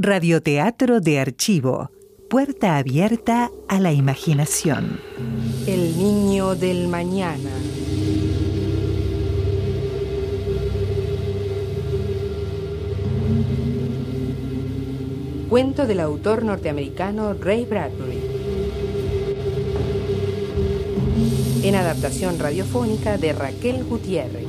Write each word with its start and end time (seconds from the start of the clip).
Radioteatro 0.00 1.00
de 1.00 1.18
archivo. 1.18 1.90
Puerta 2.30 2.76
abierta 2.76 3.50
a 3.66 3.80
la 3.80 3.90
imaginación. 3.90 5.00
El 5.66 5.98
niño 5.98 6.54
del 6.54 6.86
mañana. 6.86 7.50
Cuento 15.48 15.84
del 15.88 15.98
autor 15.98 16.44
norteamericano 16.44 17.34
Ray 17.34 17.64
Bradbury. 17.64 18.20
En 21.64 21.74
adaptación 21.74 22.38
radiofónica 22.38 23.18
de 23.18 23.32
Raquel 23.32 23.82
Gutiérrez. 23.82 24.47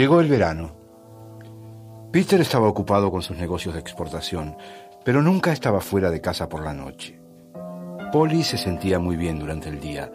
Llegó 0.00 0.22
el 0.22 0.28
verano. 0.28 0.72
Peter 2.10 2.40
estaba 2.40 2.66
ocupado 2.66 3.10
con 3.10 3.20
sus 3.20 3.36
negocios 3.36 3.74
de 3.74 3.80
exportación, 3.80 4.56
pero 5.04 5.20
nunca 5.20 5.52
estaba 5.52 5.82
fuera 5.82 6.10
de 6.10 6.22
casa 6.22 6.48
por 6.48 6.64
la 6.64 6.72
noche. 6.72 7.20
Polly 8.10 8.42
se 8.42 8.56
sentía 8.56 8.98
muy 8.98 9.16
bien 9.18 9.38
durante 9.38 9.68
el 9.68 9.78
día, 9.78 10.10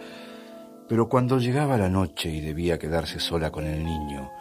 pero 0.89 1.07
cuando 1.07 1.37
llegaba 1.37 1.77
la 1.77 1.87
noche 1.87 2.31
y 2.31 2.41
debía 2.41 2.79
quedarse 2.79 3.19
sola 3.19 3.51
con 3.51 3.67
el 3.67 3.85
niño, 3.85 4.31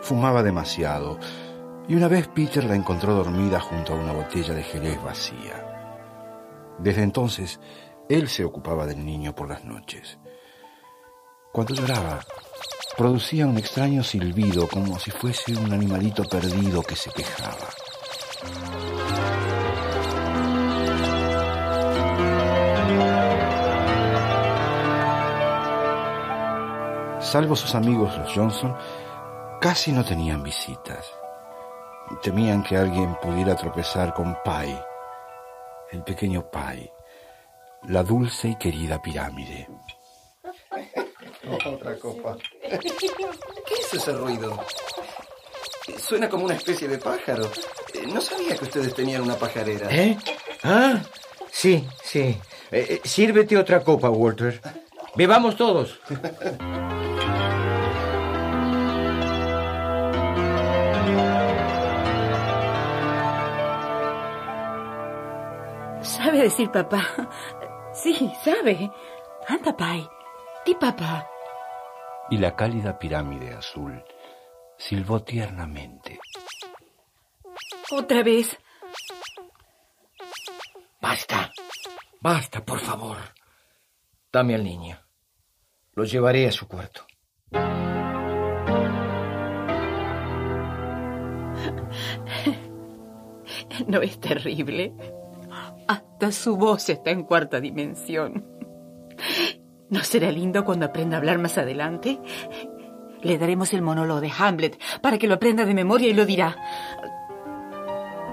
fumaba 0.00 0.44
demasiado, 0.44 1.18
y 1.88 1.96
una 1.96 2.06
vez 2.06 2.28
Peter 2.28 2.62
la 2.62 2.76
encontró 2.76 3.14
dormida 3.14 3.58
junto 3.58 3.94
a 3.94 3.96
una 3.96 4.12
botella 4.12 4.54
de 4.54 4.62
jerez 4.62 5.02
vacía. 5.02 6.06
Desde 6.78 7.02
entonces, 7.02 7.58
él 8.08 8.28
se 8.28 8.44
ocupaba 8.44 8.86
del 8.86 9.04
niño 9.04 9.34
por 9.34 9.48
las 9.48 9.64
noches. 9.64 10.20
Cuando 11.52 11.74
lloraba, 11.74 12.20
producía 12.98 13.46
un 13.46 13.56
extraño 13.56 14.02
silbido 14.02 14.66
como 14.66 14.98
si 14.98 15.12
fuese 15.12 15.52
un 15.56 15.72
animalito 15.72 16.24
perdido 16.24 16.82
que 16.82 16.96
se 16.96 17.12
quejaba. 17.12 17.68
Salvo 27.20 27.54
sus 27.54 27.76
amigos 27.76 28.18
los 28.18 28.34
Johnson, 28.34 28.76
casi 29.60 29.92
no 29.92 30.04
tenían 30.04 30.42
visitas. 30.42 31.06
Temían 32.20 32.64
que 32.64 32.76
alguien 32.76 33.14
pudiera 33.22 33.54
tropezar 33.54 34.12
con 34.12 34.36
Pai, 34.44 34.76
el 35.92 36.02
pequeño 36.02 36.50
Pai, 36.50 36.90
la 37.84 38.02
dulce 38.02 38.48
y 38.48 38.56
querida 38.56 39.00
pirámide. 39.00 39.68
Otra 41.64 41.96
copa. 41.96 42.36
¿Qué 42.68 43.74
es 43.80 43.94
ese 43.94 44.12
ruido? 44.12 44.58
Suena 45.98 46.28
como 46.28 46.44
una 46.44 46.54
especie 46.54 46.88
de 46.88 46.98
pájaro. 46.98 47.50
No 48.12 48.20
sabía 48.20 48.56
que 48.56 48.64
ustedes 48.64 48.94
tenían 48.94 49.22
una 49.22 49.36
pajarera. 49.36 49.88
¿Eh? 49.90 50.18
Ah, 50.62 51.00
sí, 51.50 51.86
sí. 52.02 52.20
Eh, 52.20 52.40
eh, 52.70 53.00
sírvete 53.04 53.56
otra 53.56 53.82
copa, 53.82 54.10
Walter. 54.10 54.60
Bebamos 55.14 55.56
todos. 55.56 55.98
¿Sabe 66.02 66.42
decir 66.42 66.70
papá? 66.70 67.06
Sí, 67.94 68.30
sabe. 68.44 68.92
Anda, 69.48 69.76
Pai. 69.76 70.08
Di 70.64 70.74
papá. 70.74 71.26
Y 72.30 72.38
la 72.38 72.54
cálida 72.54 72.98
pirámide 72.98 73.54
azul 73.54 74.02
silbó 74.76 75.22
tiernamente. 75.22 76.20
Otra 77.90 78.22
vez. 78.22 78.58
Basta. 81.00 81.50
Basta, 82.20 82.64
por 82.64 82.80
favor. 82.80 83.16
Dame 84.32 84.54
al 84.54 84.64
niño. 84.64 84.98
Lo 85.94 86.04
llevaré 86.04 86.46
a 86.46 86.52
su 86.52 86.68
cuarto. 86.68 87.06
¿No 93.86 94.02
es 94.02 94.20
terrible? 94.20 94.94
Hasta 95.88 96.30
su 96.32 96.56
voz 96.56 96.88
está 96.90 97.10
en 97.10 97.24
cuarta 97.24 97.60
dimensión. 97.60 98.46
¿No 99.90 100.04
será 100.04 100.30
lindo 100.30 100.64
cuando 100.64 100.86
aprenda 100.86 101.16
a 101.16 101.20
hablar 101.20 101.38
más 101.38 101.56
adelante? 101.56 102.18
Le 103.22 103.38
daremos 103.38 103.72
el 103.72 103.82
monólogo 103.82 104.20
de 104.20 104.30
Hamlet 104.36 104.78
para 105.00 105.18
que 105.18 105.26
lo 105.26 105.34
aprenda 105.34 105.64
de 105.64 105.74
memoria 105.74 106.08
y 106.08 106.14
lo 106.14 106.26
dirá. 106.26 106.56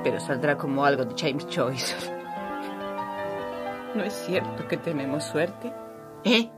Pero 0.04 0.20
saldrá 0.20 0.58
como 0.58 0.86
algo 0.86 1.06
de 1.06 1.16
James 1.18 1.48
Joyce. 1.54 1.96
¿No 3.96 4.04
es 4.04 4.14
cierto 4.14 4.68
que 4.68 4.78
tenemos 4.78 5.24
suerte? 5.24 5.72
¿Eh? 6.26 6.50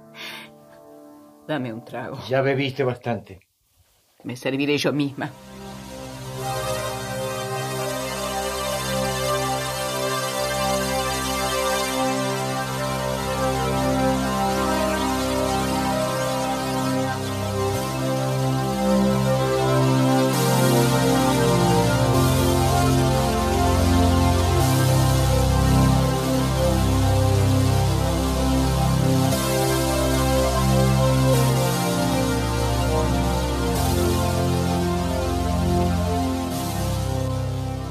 Dame 1.48 1.72
un 1.72 1.86
trago. 1.86 2.18
Ya 2.28 2.42
bebiste 2.42 2.84
bastante. 2.84 3.40
Me 4.24 4.36
serviré 4.36 4.78
yo 4.78 4.92
misma. 4.92 5.30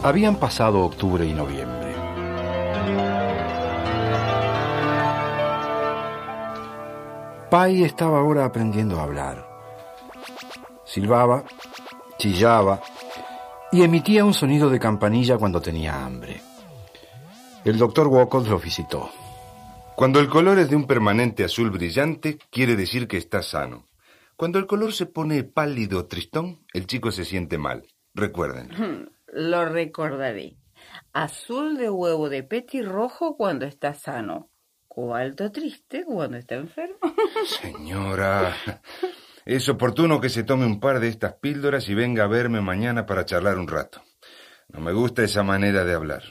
Habían 0.07 0.37
pasado 0.37 0.83
octubre 0.85 1.27
y 1.27 1.35
noviembre. 1.35 1.93
Pai 7.51 7.83
estaba 7.83 8.21
ahora 8.21 8.45
aprendiendo 8.45 9.01
a 9.01 9.03
hablar. 9.03 9.45
Silbaba, 10.85 11.43
chillaba 12.19 12.81
y 13.73 13.83
emitía 13.83 14.25
un 14.25 14.33
sonido 14.33 14.71
de 14.71 14.79
campanilla 14.79 15.39
cuando 15.39 15.61
tenía 15.61 16.07
hambre. 16.07 16.41
El 17.65 17.77
doctor 17.77 18.07
Walcott 18.07 18.47
lo 18.47 18.61
visitó. 18.61 19.11
Cuando 19.97 20.21
el 20.21 20.29
color 20.29 20.61
es 20.61 20.71
de 20.71 20.77
un 20.77 20.87
permanente 20.87 21.43
azul 21.43 21.73
brillante, 21.73 22.39
quiere 22.53 22.77
decir 22.77 23.09
que 23.09 23.17
está 23.17 23.43
sano. 23.43 23.89
Cuando 24.37 24.61
el 24.61 24.69
color 24.69 24.93
se 24.93 25.07
pone 25.07 25.43
pálido 25.43 25.99
o 25.99 26.07
tristón, 26.07 26.61
el 26.73 26.87
chico 26.87 27.11
se 27.11 27.25
siente 27.25 27.59
mal. 27.59 27.83
Recuerden. 28.15 29.11
Lo 29.37 29.67
recordaré. 29.67 30.57
Azul 31.13 31.77
de 31.77 31.91
huevo 31.91 32.31
de 32.31 32.43
petirrojo 32.43 33.37
cuando 33.37 33.67
está 33.67 33.93
sano. 33.93 34.51
Cobalto 34.89 35.53
triste 35.53 36.05
cuando 36.07 36.39
está 36.39 36.55
enfermo. 36.55 36.97
Señora, 37.61 38.57
es 39.45 39.69
oportuno 39.69 40.23
que 40.23 40.31
se 40.31 40.43
tome 40.43 40.65
un 40.65 40.81
par 40.81 41.01
de 41.01 41.09
estas 41.09 41.35
píldoras 41.35 41.87
y 41.91 41.95
venga 41.95 42.25
a 42.25 42.29
verme 42.29 42.63
mañana 42.63 43.05
para 43.05 43.27
charlar 43.27 43.59
un 43.59 43.69
rato. 43.69 44.03
No 44.69 44.81
me 44.81 44.93
gusta 44.95 45.23
esa 45.23 45.43
manera 45.43 45.85
de 45.85 45.93
hablar. 45.93 46.23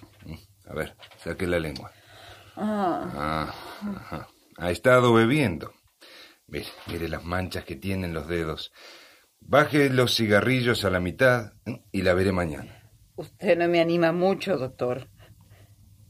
A 0.68 0.74
ver, 0.74 0.96
saque 1.20 1.46
la 1.46 1.60
lengua. 1.60 1.92
Ah, 2.56 3.54
Ah, 4.12 4.28
ha 4.58 4.72
estado 4.72 5.14
bebiendo. 5.14 5.74
Mire, 6.48 6.66
mire 6.88 7.08
las 7.08 7.24
manchas 7.24 7.66
que 7.66 7.76
tienen 7.76 8.16
los 8.16 8.28
dedos. 8.28 8.72
Baje 9.40 9.92
los 9.92 10.16
cigarrillos 10.16 10.86
a 10.86 10.90
la 10.90 11.00
mitad 11.00 11.54
y 11.92 12.02
la 12.02 12.16
veré 12.16 12.32
mañana. 12.32 12.75
Usted 13.16 13.58
no 13.58 13.68
me 13.68 13.82
anima 13.82 14.12
mucho, 14.12 14.58
doctor. 14.58 15.10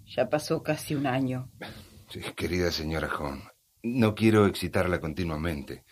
Ya 0.06 0.30
pasó 0.30 0.62
casi 0.62 0.96
un 0.96 1.08
año. 1.08 1.50
Sí, 2.10 2.22
querida 2.36 2.72
señora 2.72 3.10
Hahn, 3.10 3.44
no 3.84 4.16
quiero 4.16 4.46
excitarla 4.46 5.00
continuamente. 5.00 5.84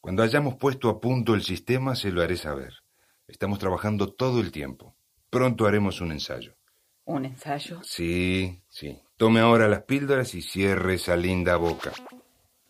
Cuando 0.00 0.22
hayamos 0.22 0.56
puesto 0.56 0.88
a 0.88 1.00
punto 1.00 1.34
el 1.34 1.42
sistema, 1.42 1.94
se 1.94 2.10
lo 2.10 2.22
haré 2.22 2.36
saber. 2.36 2.72
Estamos 3.26 3.58
trabajando 3.58 4.14
todo 4.14 4.40
el 4.40 4.52
tiempo. 4.52 4.96
Pronto 5.28 5.66
haremos 5.66 6.00
un 6.00 6.12
ensayo. 6.12 6.56
¿Un 7.04 7.26
ensayo? 7.26 7.82
Sí, 7.82 8.62
sí. 8.68 8.98
Tome 9.16 9.40
ahora 9.40 9.68
las 9.68 9.82
píldoras 9.82 10.34
y 10.34 10.42
cierre 10.42 10.94
esa 10.94 11.16
linda 11.16 11.56
boca. 11.56 11.92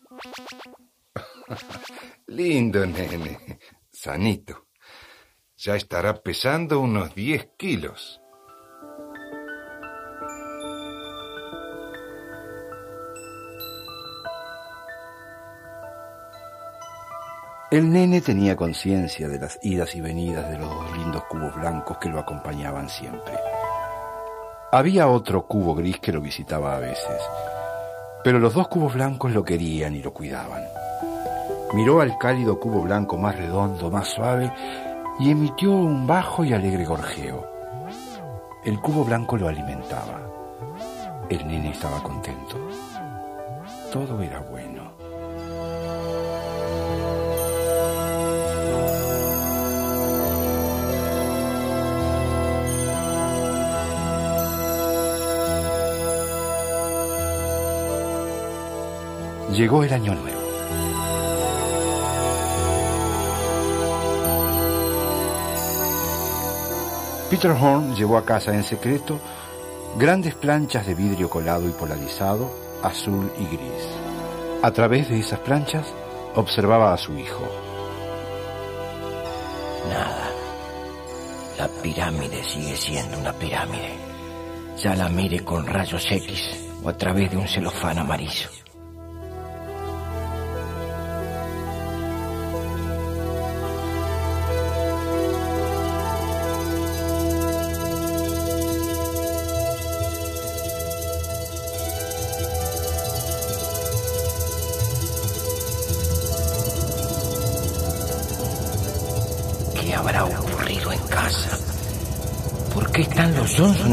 Lindo, 2.27 2.85
nene. 2.85 3.59
Sanito. 3.91 4.68
Ya 5.61 5.75
estará 5.75 6.13
pesando 6.13 6.79
unos 6.79 7.13
10 7.15 7.49
kilos. 7.57 8.21
El 17.71 17.91
nene 17.91 18.21
tenía 18.21 18.55
conciencia 18.55 19.27
de 19.27 19.37
las 19.37 19.59
idas 19.61 19.93
y 19.95 19.99
venidas 19.99 20.49
de 20.49 20.59
los 20.59 20.69
dos 20.73 20.97
lindos 20.97 21.25
cubos 21.25 21.53
blancos 21.53 21.97
que 21.97 22.07
lo 22.07 22.19
acompañaban 22.19 22.87
siempre. 22.87 23.33
Había 24.71 25.09
otro 25.09 25.45
cubo 25.45 25.75
gris 25.75 25.99
que 25.99 26.13
lo 26.13 26.21
visitaba 26.21 26.77
a 26.77 26.79
veces, 26.79 27.21
pero 28.23 28.39
los 28.39 28.53
dos 28.53 28.69
cubos 28.69 28.93
blancos 28.93 29.33
lo 29.33 29.43
querían 29.43 29.93
y 29.93 30.01
lo 30.01 30.13
cuidaban. 30.13 30.63
Miró 31.73 31.99
al 31.99 32.17
cálido 32.17 32.61
cubo 32.61 32.81
blanco 32.81 33.17
más 33.17 33.35
redondo, 33.35 33.91
más 33.91 34.07
suave, 34.07 34.53
y 35.19 35.31
emitió 35.31 35.73
un 35.73 36.07
bajo 36.07 36.45
y 36.45 36.53
alegre 36.53 36.85
gorjeo. 36.85 37.45
El 38.63 38.79
cubo 38.79 39.03
blanco 39.03 39.37
lo 39.37 39.49
alimentaba. 39.49 40.21
El 41.29 41.45
nene 41.47 41.71
estaba 41.71 42.01
contento. 42.01 42.57
Todo 43.91 44.21
era 44.21 44.39
bueno. 44.39 44.91
Llegó 59.51 59.83
el 59.83 59.91
año 59.91 60.15
nuevo. 60.15 60.38
Peter 67.29 67.51
Horn 67.51 67.95
llevó 67.95 68.17
a 68.17 68.25
casa 68.25 68.55
en 68.55 68.63
secreto 68.63 69.19
grandes 69.97 70.33
planchas 70.33 70.87
de 70.87 70.95
vidrio 70.95 71.29
colado 71.29 71.69
y 71.69 71.71
polarizado, 71.71 72.51
azul 72.81 73.31
y 73.39 73.45
gris. 73.45 73.87
A 74.63 74.71
través 74.71 75.09
de 75.09 75.19
esas 75.19 75.39
planchas 75.39 75.85
observaba 76.35 76.91
a 76.91 76.97
su 76.97 77.15
hijo. 77.17 77.43
Nada. 79.89 80.31
La 81.59 81.67
pirámide 81.83 82.43
sigue 82.43 82.75
siendo 82.75 83.19
una 83.19 83.33
pirámide. 83.33 83.93
Ya 84.77 84.95
la 84.95 85.07
mire 85.09 85.43
con 85.43 85.67
rayos 85.67 86.11
X 86.11 86.65
o 86.83 86.89
a 86.89 86.97
través 86.97 87.29
de 87.29 87.37
un 87.37 87.47
celofán 87.47 87.99
amarillo. 87.99 88.58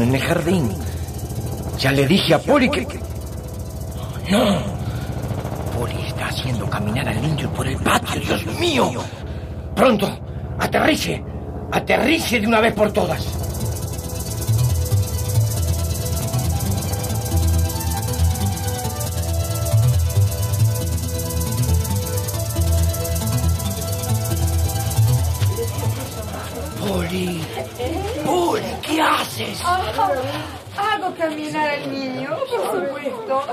En 0.01 0.15
el 0.15 0.21
jardín? 0.21 0.69
Ya 1.77 1.91
le 1.91 2.07
dije 2.07 2.33
a 2.33 2.39
Polly 2.39 2.69
que... 2.69 2.87
No. 4.29 4.59
Polly 5.77 6.07
está 6.07 6.27
haciendo 6.27 6.69
caminar 6.69 7.07
al 7.07 7.21
niño 7.21 7.51
por 7.53 7.67
el 7.67 7.77
patio, 7.77 8.19
Dios 8.21 8.45
mío. 8.59 8.91
Pronto, 9.75 10.09
aterrice. 10.59 11.23
Aterrice 11.71 12.39
de 12.39 12.47
una 12.47 12.61
vez 12.61 12.73
por 12.73 12.91
todas. 12.91 13.25
Polly. 26.79 27.41
¿Qué 28.97 29.03
haces? 29.03 29.61
Hago 29.63 31.13
caminar 31.15 31.69
al 31.69 31.91
niño, 31.91 32.29
por 32.49 32.85
supuesto. 32.85 33.43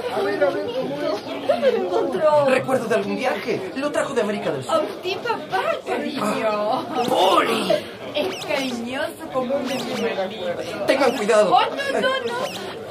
¿Dónde 1.49 1.73
lo 1.73 1.85
encontró? 1.85 2.47
¿Recuerdo 2.47 2.87
de 2.87 2.95
algún 2.95 3.17
viaje? 3.17 3.73
Lo 3.77 3.93
trajo 3.93 4.15
de 4.15 4.23
América 4.23 4.51
del 4.53 4.65
Sur. 4.65 4.75
Agustín, 4.75 5.19
papá, 5.19 5.65
cariño. 5.87 6.87
Polly. 7.09 7.73
Es 8.15 8.45
cariñoso 8.47 9.27
como 9.33 9.55
un. 9.57 9.67
Tengan 10.87 11.17
cuidado. 11.17 11.55
Oh, 11.55 11.61
no, 11.61 12.01
no, 12.01 12.09
no. 12.09 12.84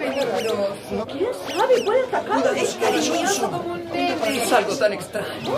No 0.00 0.06
es 0.06 0.24
peligroso. 0.24 1.06
¿Quién 1.12 1.30
sabe? 1.34 1.82
Puede 1.82 2.02
atacar. 2.06 2.56
Es 2.56 2.74
cariñoso 2.74 3.50
como 3.50 3.74
un 3.74 3.84
nene. 3.90 4.44
Es 4.44 4.52
algo 4.52 4.76
tan 4.76 4.92
extraño. 4.94 5.52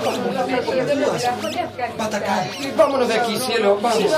Va 1.98 2.04
a 2.04 2.06
atacar. 2.06 2.46
Vámonos 2.76 3.08
de 3.08 3.14
aquí, 3.14 3.36
cielo. 3.36 3.78
Vamos. 3.80 4.10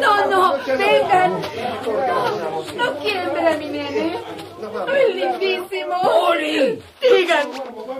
No, 0.00 0.26
no, 0.26 0.58
vengan. 0.66 1.40
No, 1.40 2.84
no 2.84 2.98
quieren 2.98 3.32
ver 3.32 3.46
a 3.46 3.56
mi 3.56 3.66
nene. 3.66 4.18
No 4.60 4.94
es 4.94 5.14
lindísimo. 5.14 6.02
¡Polly! 6.02 6.82
Digan, 7.00 7.48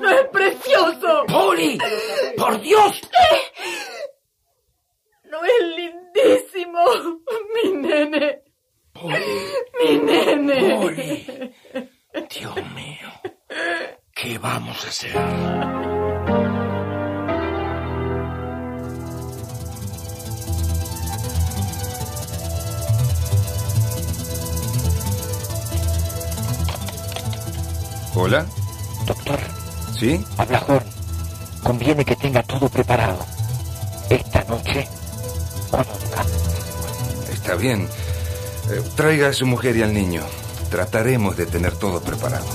no 0.00 0.10
es 0.10 0.24
precioso. 0.28 1.24
¡Polly! 1.26 1.78
¡Por 2.36 2.60
Dios! 2.60 3.00
No 5.24 5.42
es 5.42 5.62
lindísimo. 5.76 6.84
Mi 7.54 7.72
nene. 7.72 8.42
Mi 8.94 9.98
nene. 9.98 10.76
Polly. 10.76 11.54
Dios 12.28 12.56
mío. 12.74 13.08
¿Qué 14.14 14.38
vamos 14.38 14.84
a 14.84 14.88
hacer? 14.88 15.16
¿Hola? 28.14 28.44
Doctor, 29.06 29.38
¿Sí? 29.98 30.24
habla 30.36 30.62
Horn. 30.66 30.84
Conviene 31.62 32.04
que 32.04 32.16
tenga 32.16 32.42
todo 32.42 32.68
preparado. 32.68 33.24
Esta 34.10 34.44
noche, 34.44 34.86
conozca. 35.70 36.24
Está 37.32 37.54
bien. 37.54 37.88
Traiga 38.94 39.28
a 39.28 39.32
su 39.32 39.46
mujer 39.46 39.76
y 39.76 39.82
al 39.82 39.92
niño. 39.92 40.22
Trataremos 40.70 41.36
de 41.36 41.46
tener 41.46 41.76
todo 41.76 42.00
preparado. 42.00 42.46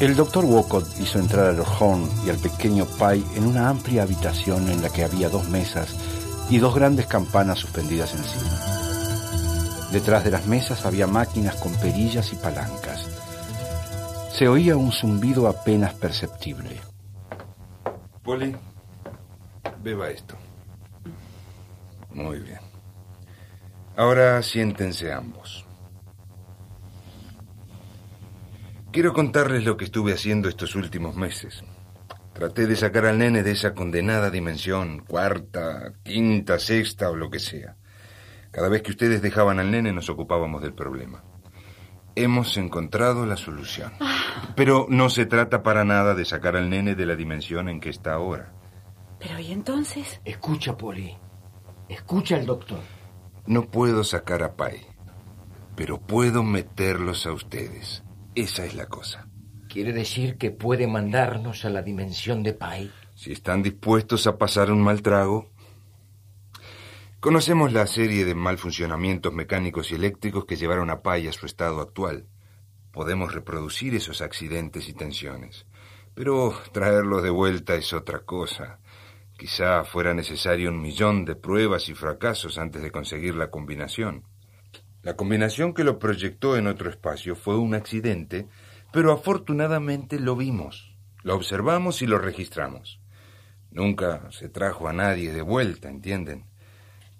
El 0.00 0.16
doctor 0.16 0.46
Walcott 0.46 0.98
hizo 0.98 1.18
entrar 1.18 1.54
a 1.54 1.62
Horn 1.62 2.08
y 2.24 2.30
al 2.30 2.38
pequeño 2.38 2.86
Pai 2.86 3.22
en 3.36 3.44
una 3.44 3.68
amplia 3.68 4.04
habitación 4.04 4.70
en 4.70 4.80
la 4.80 4.88
que 4.88 5.04
había 5.04 5.28
dos 5.28 5.46
mesas 5.50 5.94
y 6.48 6.58
dos 6.58 6.74
grandes 6.74 7.06
campanas 7.06 7.58
suspendidas 7.58 8.14
encima. 8.14 9.90
Detrás 9.92 10.24
de 10.24 10.30
las 10.30 10.46
mesas 10.46 10.86
había 10.86 11.06
máquinas 11.06 11.56
con 11.56 11.74
perillas 11.74 12.32
y 12.32 12.36
palancas. 12.36 13.06
Se 14.32 14.48
oía 14.48 14.76
un 14.76 14.90
zumbido 14.90 15.46
apenas 15.48 15.92
perceptible. 15.92 16.80
Polly, 18.22 18.54
beba 19.82 20.10
esto. 20.10 20.36
Muy 22.10 22.38
bien. 22.40 22.58
Ahora 23.96 24.42
siéntense 24.42 25.12
ambos. 25.12 25.64
Quiero 28.92 29.12
contarles 29.12 29.64
lo 29.64 29.76
que 29.76 29.84
estuve 29.84 30.12
haciendo 30.12 30.48
estos 30.48 30.74
últimos 30.74 31.16
meses. 31.16 31.62
Traté 32.32 32.66
de 32.66 32.76
sacar 32.76 33.06
al 33.06 33.18
nene 33.18 33.42
de 33.42 33.52
esa 33.52 33.74
condenada 33.74 34.30
dimensión, 34.30 35.00
cuarta, 35.06 35.92
quinta, 36.02 36.58
sexta 36.58 37.10
o 37.10 37.16
lo 37.16 37.30
que 37.30 37.38
sea. 37.38 37.76
Cada 38.50 38.68
vez 38.68 38.82
que 38.82 38.90
ustedes 38.90 39.22
dejaban 39.22 39.60
al 39.60 39.70
nene 39.70 39.92
nos 39.92 40.10
ocupábamos 40.10 40.60
del 40.62 40.74
problema. 40.74 41.22
Hemos 42.16 42.56
encontrado 42.56 43.26
la 43.26 43.36
solución. 43.36 43.92
Pero 44.56 44.86
no 44.88 45.10
se 45.10 45.26
trata 45.26 45.62
para 45.62 45.84
nada 45.84 46.14
de 46.14 46.24
sacar 46.24 46.56
al 46.56 46.70
nene 46.70 46.94
de 46.94 47.06
la 47.06 47.16
dimensión 47.16 47.68
en 47.68 47.80
que 47.80 47.90
está 47.90 48.14
ahora. 48.14 48.52
Pero 49.18 49.38
¿y 49.38 49.52
entonces? 49.52 50.20
Escucha, 50.24 50.76
Polly. 50.76 51.16
Escucha 51.88 52.36
al 52.36 52.46
doctor. 52.46 52.80
No 53.46 53.70
puedo 53.70 54.04
sacar 54.04 54.42
a 54.42 54.54
Pai, 54.54 54.80
pero 55.76 56.00
puedo 56.00 56.42
meterlos 56.42 57.26
a 57.26 57.32
ustedes. 57.32 58.04
Esa 58.34 58.64
es 58.64 58.74
la 58.74 58.86
cosa. 58.86 59.28
Quiere 59.68 59.92
decir 59.92 60.36
que 60.36 60.50
puede 60.50 60.86
mandarnos 60.86 61.64
a 61.64 61.70
la 61.70 61.82
dimensión 61.82 62.42
de 62.42 62.54
Pai. 62.54 62.90
Si 63.14 63.32
están 63.32 63.62
dispuestos 63.62 64.26
a 64.26 64.38
pasar 64.38 64.70
un 64.72 64.82
mal 64.82 65.02
trago, 65.02 65.50
Conocemos 67.20 67.74
la 67.74 67.86
serie 67.86 68.24
de 68.24 68.34
mal 68.34 68.56
funcionamientos 68.56 69.34
mecánicos 69.34 69.92
y 69.92 69.94
eléctricos 69.94 70.46
que 70.46 70.56
llevaron 70.56 70.88
a 70.88 71.02
Pai 71.02 71.28
a 71.28 71.32
su 71.32 71.44
estado 71.44 71.82
actual. 71.82 72.24
Podemos 72.92 73.34
reproducir 73.34 73.94
esos 73.94 74.22
accidentes 74.22 74.88
y 74.88 74.94
tensiones. 74.94 75.66
Pero 76.14 76.54
traerlos 76.72 77.22
de 77.22 77.28
vuelta 77.28 77.74
es 77.74 77.92
otra 77.92 78.20
cosa. 78.20 78.78
Quizá 79.36 79.84
fuera 79.84 80.14
necesario 80.14 80.70
un 80.70 80.80
millón 80.80 81.26
de 81.26 81.36
pruebas 81.36 81.90
y 81.90 81.94
fracasos 81.94 82.56
antes 82.56 82.80
de 82.80 82.90
conseguir 82.90 83.34
la 83.34 83.50
combinación. 83.50 84.24
La 85.02 85.14
combinación 85.14 85.74
que 85.74 85.84
lo 85.84 85.98
proyectó 85.98 86.56
en 86.56 86.68
otro 86.68 86.88
espacio 86.88 87.36
fue 87.36 87.58
un 87.58 87.74
accidente, 87.74 88.48
pero 88.94 89.12
afortunadamente 89.12 90.18
lo 90.18 90.36
vimos, 90.36 90.96
lo 91.22 91.34
observamos 91.34 92.00
y 92.00 92.06
lo 92.06 92.16
registramos. 92.16 92.98
Nunca 93.70 94.32
se 94.32 94.48
trajo 94.48 94.88
a 94.88 94.94
nadie 94.94 95.34
de 95.34 95.42
vuelta, 95.42 95.90
¿entienden? 95.90 96.49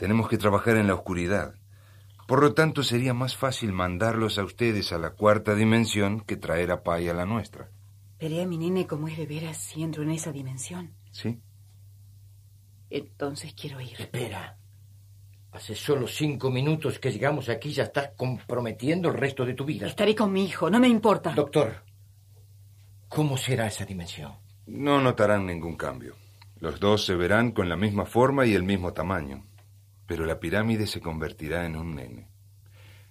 Tenemos 0.00 0.30
que 0.30 0.38
trabajar 0.38 0.78
en 0.78 0.86
la 0.86 0.94
oscuridad. 0.94 1.56
Por 2.26 2.40
lo 2.40 2.54
tanto, 2.54 2.82
sería 2.82 3.12
más 3.12 3.36
fácil 3.36 3.74
mandarlos 3.74 4.38
a 4.38 4.44
ustedes 4.44 4.94
a 4.94 4.98
la 4.98 5.10
cuarta 5.10 5.54
dimensión 5.54 6.22
que 6.22 6.38
traer 6.38 6.70
a 6.70 6.82
Pai 6.82 7.10
a 7.10 7.12
la 7.12 7.26
nuestra. 7.26 7.68
Veré 8.18 8.40
a 8.40 8.46
mi 8.46 8.56
nene 8.56 8.86
como 8.86 9.08
es 9.08 9.18
de 9.18 9.26
veras 9.26 9.58
si 9.58 9.82
entro 9.82 10.02
en 10.02 10.12
esa 10.12 10.32
dimensión. 10.32 10.94
¿Sí? 11.10 11.38
Entonces 12.88 13.52
quiero 13.52 13.78
ir. 13.78 13.92
Espera. 13.98 14.56
Hace 15.52 15.74
solo 15.74 16.06
cinco 16.08 16.50
minutos 16.50 16.98
que 16.98 17.12
llegamos 17.12 17.50
aquí 17.50 17.70
ya 17.70 17.82
estás 17.82 18.12
comprometiendo 18.16 19.10
el 19.10 19.18
resto 19.18 19.44
de 19.44 19.52
tu 19.52 19.66
vida. 19.66 19.86
Estaré 19.86 20.14
con 20.14 20.32
mi 20.32 20.46
hijo, 20.46 20.70
no 20.70 20.80
me 20.80 20.88
importa. 20.88 21.34
Doctor, 21.34 21.84
¿cómo 23.06 23.36
será 23.36 23.66
esa 23.66 23.84
dimensión? 23.84 24.32
No 24.64 24.98
notarán 24.98 25.44
ningún 25.44 25.76
cambio. 25.76 26.16
Los 26.56 26.80
dos 26.80 27.04
se 27.04 27.16
verán 27.16 27.50
con 27.50 27.68
la 27.68 27.76
misma 27.76 28.06
forma 28.06 28.46
y 28.46 28.54
el 28.54 28.62
mismo 28.62 28.94
tamaño 28.94 29.49
pero 30.10 30.26
la 30.26 30.40
pirámide 30.40 30.88
se 30.88 31.00
convertirá 31.00 31.64
en 31.66 31.76
un 31.76 31.94
nene. 31.94 32.26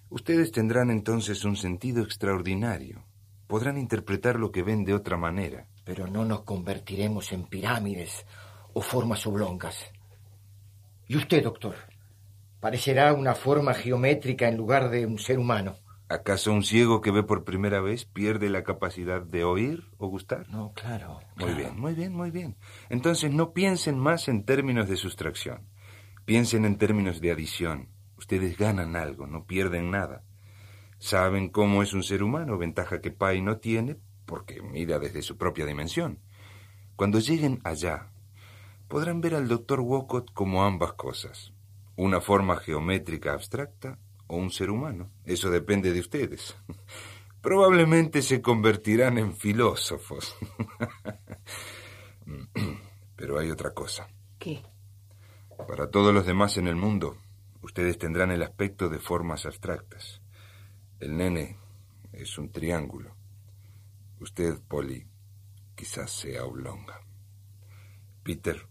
Ustedes 0.09 0.51
tendrán 0.51 0.91
entonces 0.91 1.45
un 1.45 1.55
sentido 1.55 2.03
extraordinario. 2.03 3.05
Podrán 3.47 3.77
interpretar 3.77 4.37
lo 4.37 4.51
que 4.51 4.63
ven 4.63 4.83
de 4.83 4.93
otra 4.93 5.15
manera. 5.15 5.65
Pero 5.85 6.07
no 6.07 6.25
nos 6.25 6.41
convertiremos 6.41 7.31
en 7.31 7.45
pirámides 7.45 8.25
o 8.73 8.81
formas 8.81 9.25
oblongas. 9.25 9.77
¿Y 11.07 11.15
usted, 11.15 11.41
doctor? 11.41 11.75
Parecerá 12.59 13.13
una 13.13 13.33
forma 13.33 13.73
geométrica 13.73 14.49
en 14.49 14.57
lugar 14.57 14.89
de 14.89 15.05
un 15.05 15.19
ser 15.19 15.39
humano. 15.39 15.77
¿Acaso 16.09 16.51
un 16.51 16.63
ciego 16.63 16.99
que 16.99 17.11
ve 17.11 17.23
por 17.23 17.45
primera 17.45 17.79
vez 17.79 18.03
pierde 18.03 18.49
la 18.49 18.63
capacidad 18.63 19.21
de 19.21 19.45
oír 19.45 19.85
o 19.99 20.07
gustar? 20.07 20.49
No, 20.49 20.73
claro. 20.73 21.21
Muy 21.37 21.53
bien, 21.53 21.79
muy 21.79 21.93
bien, 21.93 22.11
muy 22.11 22.29
bien. 22.29 22.57
Entonces 22.89 23.31
no 23.31 23.53
piensen 23.53 23.97
más 23.97 24.27
en 24.27 24.43
términos 24.43 24.89
de 24.89 24.97
sustracción. 24.97 25.69
Piensen 26.29 26.63
en 26.65 26.77
términos 26.77 27.21
de 27.21 27.31
adición. 27.31 27.89
Ustedes 28.15 28.55
ganan 28.55 28.95
algo, 28.95 29.25
no 29.25 29.47
pierden 29.47 29.89
nada. 29.89 30.21
Saben 30.99 31.49
cómo 31.49 31.81
es 31.81 31.93
un 31.93 32.03
ser 32.03 32.21
humano, 32.21 32.59
ventaja 32.59 33.01
que 33.01 33.09
Pai 33.09 33.41
no 33.41 33.57
tiene 33.57 33.97
porque 34.27 34.61
mira 34.61 34.99
desde 34.99 35.23
su 35.23 35.37
propia 35.37 35.65
dimensión. 35.65 36.19
Cuando 36.95 37.17
lleguen 37.17 37.59
allá, 37.63 38.11
podrán 38.87 39.21
ver 39.21 39.33
al 39.33 39.47
doctor 39.47 39.79
Wocott 39.79 40.31
como 40.31 40.63
ambas 40.63 40.93
cosas, 40.93 41.51
una 41.95 42.21
forma 42.21 42.57
geométrica 42.57 43.33
abstracta 43.33 43.97
o 44.27 44.37
un 44.37 44.51
ser 44.51 44.69
humano. 44.69 45.09
Eso 45.25 45.49
depende 45.49 45.93
de 45.93 45.99
ustedes. 45.99 46.55
Probablemente 47.41 48.21
se 48.21 48.39
convertirán 48.39 49.17
en 49.17 49.35
filósofos. 49.35 50.35
Pero 53.15 53.39
hay 53.39 53.49
otra 53.49 53.73
cosa. 53.73 54.07
¿Qué? 54.37 54.61
Para 55.67 55.91
todos 55.91 56.13
los 56.13 56.25
demás 56.25 56.57
en 56.57 56.67
el 56.67 56.75
mundo, 56.75 57.17
ustedes 57.61 57.97
tendrán 57.97 58.31
el 58.31 58.41
aspecto 58.41 58.89
de 58.89 58.97
formas 58.97 59.45
abstractas. 59.45 60.21
El 60.99 61.17
nene 61.17 61.57
es 62.13 62.37
un 62.37 62.51
triángulo. 62.51 63.15
Usted, 64.19 64.59
Polly, 64.67 65.05
quizás 65.75 66.11
sea 66.11 66.45
oblonga. 66.45 67.01
Peter, 68.23 68.67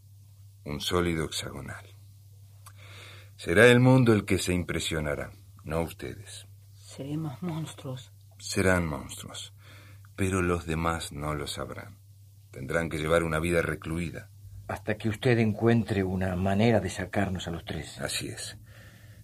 un 0.64 0.80
sólido 0.80 1.24
hexagonal. 1.24 1.94
Será 3.36 3.66
el 3.68 3.80
mundo 3.80 4.12
el 4.12 4.24
que 4.24 4.38
se 4.38 4.52
impresionará, 4.52 5.32
no 5.64 5.82
ustedes. 5.82 6.46
Seremos 6.74 7.40
monstruos. 7.42 8.12
Serán 8.38 8.86
monstruos, 8.86 9.52
pero 10.16 10.42
los 10.42 10.66
demás 10.66 11.12
no 11.12 11.34
lo 11.34 11.46
sabrán. 11.46 11.98
Tendrán 12.50 12.88
que 12.88 12.98
llevar 12.98 13.22
una 13.22 13.38
vida 13.38 13.62
recluida 13.62 14.30
hasta 14.68 14.96
que 14.96 15.08
usted 15.08 15.38
encuentre 15.38 16.04
una 16.04 16.36
manera 16.36 16.78
de 16.78 16.90
sacarnos 16.90 17.48
a 17.48 17.50
los 17.50 17.64
tres. 17.64 17.98
Así 18.00 18.28
es. 18.28 18.58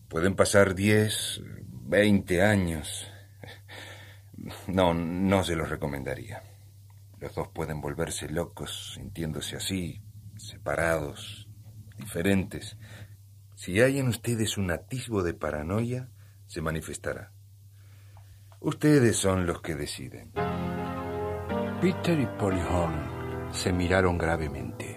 Pueden 0.09 0.35
pasar 0.35 0.75
diez, 0.75 1.43
veinte 1.71 2.43
años. 2.43 3.07
No, 4.67 4.95
no 4.95 5.45
se 5.45 5.55
los 5.55 5.69
recomendaría. 5.69 6.43
Los 7.21 7.35
dos 7.35 7.49
pueden 7.49 7.81
volverse 7.81 8.29
locos 8.29 8.95
sintiéndose 8.95 9.57
así, 9.57 10.03
separados, 10.37 11.49
diferentes. 11.97 12.77
Si 13.55 13.81
hay 13.81 13.99
en 13.99 14.09
ustedes 14.09 14.59
un 14.59 14.71
atisbo 14.71 15.23
de 15.23 15.35
paranoia, 15.35 16.09
se 16.47 16.61
manifestará. 16.61 17.33
Ustedes 18.61 19.17
son 19.17 19.47
los 19.47 19.61
que 19.61 19.75
deciden. 19.75 20.33
Peter 21.81 22.19
y 22.19 22.27
Polly 22.39 22.61
Horn 22.61 23.53
se 23.53 23.73
miraron 23.73 24.17
gravemente. 24.17 24.94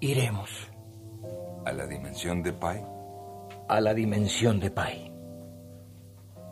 Iremos. 0.00 0.50
¿A 1.64 1.72
la 1.72 1.86
dimensión 1.86 2.42
de 2.42 2.52
Pai? 2.52 2.84
A 3.68 3.80
la 3.80 3.94
dimensión 3.94 4.60
de 4.60 4.70
Pai. 4.70 5.10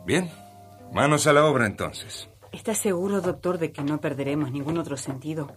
Bien, 0.05 0.31
manos 0.91 1.27
a 1.27 1.33
la 1.33 1.45
obra 1.45 1.67
entonces. 1.67 2.27
¿Está 2.51 2.73
seguro, 2.73 3.21
doctor, 3.21 3.59
de 3.59 3.71
que 3.71 3.83
no 3.83 4.01
perderemos 4.01 4.51
ningún 4.51 4.79
otro 4.79 4.97
sentido? 4.97 5.55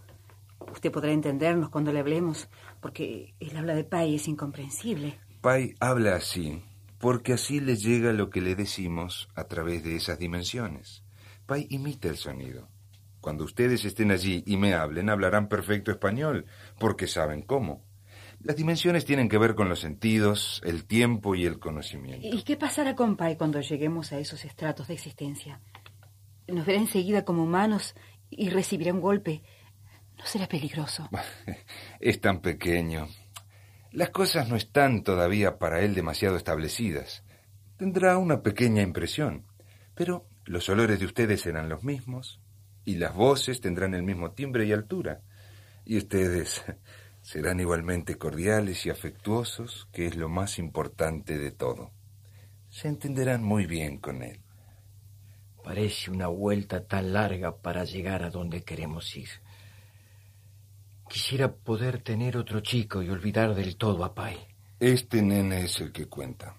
Usted 0.70 0.92
podrá 0.92 1.12
entendernos 1.12 1.70
cuando 1.70 1.90
le 1.90 2.00
hablemos, 2.00 2.48
porque 2.80 3.34
el 3.40 3.56
habla 3.56 3.74
de 3.74 3.84
Pai 3.84 4.14
es 4.14 4.28
incomprensible. 4.28 5.18
Pai 5.40 5.74
habla 5.80 6.16
así, 6.16 6.62
porque 6.98 7.32
así 7.32 7.60
le 7.60 7.76
llega 7.76 8.12
lo 8.12 8.28
que 8.28 8.42
le 8.42 8.54
decimos 8.54 9.30
a 9.34 9.44
través 9.44 9.82
de 9.82 9.96
esas 9.96 10.18
dimensiones. 10.18 11.04
Pai 11.46 11.66
imita 11.70 12.08
el 12.08 12.16
sonido. 12.16 12.68
Cuando 13.20 13.44
ustedes 13.44 13.84
estén 13.84 14.10
allí 14.10 14.44
y 14.46 14.56
me 14.56 14.74
hablen, 14.74 15.10
hablarán 15.10 15.48
perfecto 15.48 15.90
español, 15.90 16.46
porque 16.78 17.06
saben 17.06 17.42
cómo. 17.42 17.84
Las 18.40 18.56
dimensiones 18.56 19.04
tienen 19.04 19.28
que 19.28 19.38
ver 19.38 19.54
con 19.54 19.68
los 19.68 19.80
sentidos, 19.80 20.62
el 20.64 20.84
tiempo 20.84 21.34
y 21.34 21.44
el 21.44 21.58
conocimiento. 21.58 22.26
¿Y 22.26 22.42
qué 22.42 22.56
pasará 22.56 22.94
con 22.94 23.16
Pai 23.16 23.36
cuando 23.36 23.60
lleguemos 23.60 24.12
a 24.12 24.18
esos 24.18 24.44
estratos 24.44 24.88
de 24.88 24.94
existencia? 24.94 25.60
Nos 26.46 26.64
verá 26.64 26.78
enseguida 26.78 27.24
como 27.24 27.42
humanos 27.42 27.94
y 28.30 28.50
recibirá 28.50 28.92
un 28.92 29.00
golpe. 29.00 29.42
¿No 30.16 30.24
será 30.24 30.46
peligroso? 30.46 31.08
Es 32.00 32.20
tan 32.20 32.40
pequeño. 32.40 33.08
Las 33.90 34.10
cosas 34.10 34.48
no 34.48 34.56
están 34.56 35.02
todavía 35.02 35.58
para 35.58 35.80
él 35.80 35.94
demasiado 35.94 36.36
establecidas. 36.36 37.24
Tendrá 37.76 38.18
una 38.18 38.42
pequeña 38.42 38.82
impresión, 38.82 39.46
pero 39.94 40.28
los 40.44 40.68
olores 40.68 40.98
de 41.00 41.06
ustedes 41.06 41.40
serán 41.40 41.68
los 41.68 41.84
mismos, 41.84 42.40
y 42.84 42.96
las 42.96 43.14
voces 43.14 43.60
tendrán 43.60 43.94
el 43.94 44.02
mismo 44.02 44.32
timbre 44.32 44.66
y 44.66 44.72
altura. 44.72 45.22
Y 45.88 45.96
ustedes 45.96 46.62
serán 47.22 47.60
igualmente 47.60 48.18
cordiales 48.18 48.84
y 48.84 48.90
afectuosos, 48.90 49.88
que 49.90 50.06
es 50.06 50.16
lo 50.16 50.28
más 50.28 50.58
importante 50.58 51.38
de 51.38 51.50
todo. 51.50 51.92
Se 52.68 52.88
entenderán 52.88 53.42
muy 53.42 53.64
bien 53.64 53.96
con 53.96 54.22
él. 54.22 54.42
Parece 55.64 56.10
una 56.10 56.28
vuelta 56.28 56.86
tan 56.86 57.14
larga 57.14 57.56
para 57.56 57.84
llegar 57.84 58.22
a 58.22 58.28
donde 58.28 58.62
queremos 58.64 59.16
ir. 59.16 59.30
Quisiera 61.08 61.54
poder 61.54 62.02
tener 62.02 62.36
otro 62.36 62.60
chico 62.60 63.02
y 63.02 63.08
olvidar 63.08 63.54
del 63.54 63.78
todo 63.78 64.04
a 64.04 64.14
Pai. 64.14 64.36
Este 64.78 65.22
nene 65.22 65.64
es 65.64 65.80
el 65.80 65.90
que 65.90 66.06
cuenta. 66.06 66.54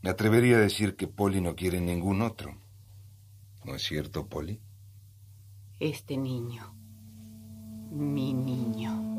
Me 0.00 0.08
atrevería 0.08 0.56
a 0.56 0.60
decir 0.60 0.96
que 0.96 1.08
Polly 1.08 1.42
no 1.42 1.54
quiere 1.54 1.78
ningún 1.78 2.22
otro. 2.22 2.56
¿No 3.66 3.74
es 3.74 3.82
cierto, 3.82 4.26
Polly? 4.26 4.58
Este 5.78 6.16
niño, 6.16 6.79
mi 7.90 8.32
niño. 8.32 9.10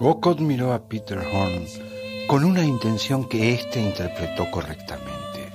Wocott 0.00 0.40
miró 0.40 0.72
a 0.72 0.88
Peter 0.88 1.18
Horn 1.18 1.64
con 2.26 2.42
una 2.42 2.64
intención 2.64 3.28
que 3.28 3.54
éste 3.54 3.80
interpretó 3.80 4.50
correctamente. 4.50 5.52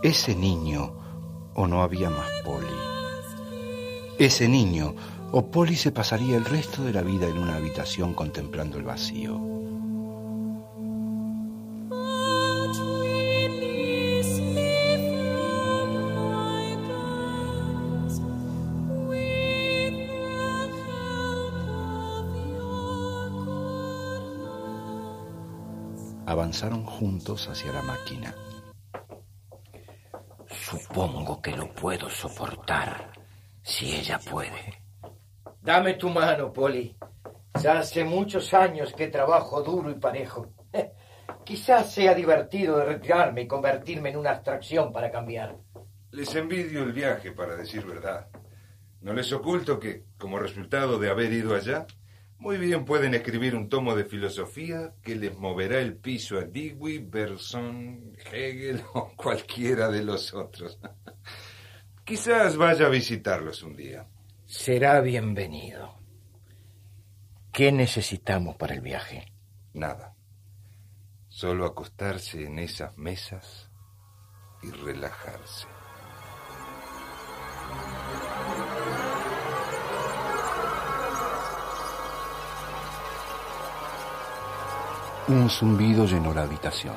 Ese 0.00 0.36
niño, 0.36 0.94
o 1.54 1.66
no 1.66 1.82
había 1.82 2.08
más 2.08 2.30
Polly. 2.44 2.68
Ese 4.18 4.48
niño, 4.48 4.94
o 5.36 5.50
Polly 5.50 5.74
se 5.74 5.90
pasaría 5.90 6.36
el 6.36 6.44
resto 6.44 6.84
de 6.84 6.92
la 6.92 7.02
vida 7.02 7.26
en 7.26 7.36
una 7.38 7.56
habitación 7.56 8.14
contemplando 8.14 8.78
el 8.78 8.84
vacío. 8.84 9.34
Avanzaron 26.26 26.84
juntos 26.86 27.48
hacia 27.48 27.72
la 27.72 27.82
máquina. 27.82 28.32
Supongo 30.46 31.42
que 31.42 31.56
lo 31.56 31.74
puedo 31.74 32.08
soportar, 32.08 33.10
si 33.64 33.96
ella 33.96 34.20
puede 34.20 34.83
Dame 35.64 35.94
tu 35.94 36.10
mano, 36.10 36.52
Polly. 36.52 36.94
Ya 37.62 37.78
hace 37.78 38.04
muchos 38.04 38.52
años 38.52 38.92
que 38.92 39.08
trabajo 39.08 39.62
duro 39.62 39.90
y 39.90 39.94
parejo. 39.94 40.52
Quizás 41.44 41.90
sea 41.90 42.14
divertido 42.14 42.84
retirarme 42.84 43.42
y 43.42 43.46
convertirme 43.46 44.10
en 44.10 44.18
una 44.18 44.32
abstracción 44.32 44.92
para 44.92 45.10
cambiar. 45.10 45.56
Les 46.10 46.34
envidio 46.34 46.82
el 46.82 46.92
viaje, 46.92 47.32
para 47.32 47.56
decir 47.56 47.86
verdad. 47.86 48.28
No 49.00 49.14
les 49.14 49.32
oculto 49.32 49.80
que, 49.80 50.04
como 50.18 50.38
resultado 50.38 50.98
de 50.98 51.08
haber 51.08 51.32
ido 51.32 51.54
allá, 51.54 51.86
muy 52.36 52.58
bien 52.58 52.84
pueden 52.84 53.14
escribir 53.14 53.54
un 53.54 53.70
tomo 53.70 53.96
de 53.96 54.04
filosofía 54.04 54.92
que 55.02 55.16
les 55.16 55.34
moverá 55.38 55.78
el 55.78 55.96
piso 55.96 56.36
a 56.36 56.42
Dewey, 56.42 56.98
Bergson, 56.98 58.12
Hegel 58.30 58.82
o 58.92 59.14
cualquiera 59.16 59.88
de 59.88 60.04
los 60.04 60.34
otros. 60.34 60.78
Quizás 62.04 62.58
vaya 62.58 62.84
a 62.84 62.90
visitarlos 62.90 63.62
un 63.62 63.74
día. 63.74 64.06
Será 64.46 65.00
bienvenido. 65.00 65.94
¿Qué 67.50 67.72
necesitamos 67.72 68.56
para 68.56 68.74
el 68.74 68.82
viaje? 68.82 69.32
Nada. 69.72 70.14
Solo 71.28 71.64
acostarse 71.64 72.44
en 72.44 72.58
esas 72.58 72.96
mesas 72.98 73.70
y 74.62 74.70
relajarse. 74.70 75.66
Un 85.28 85.48
zumbido 85.48 86.04
llenó 86.04 86.34
la 86.34 86.42
habitación. 86.42 86.96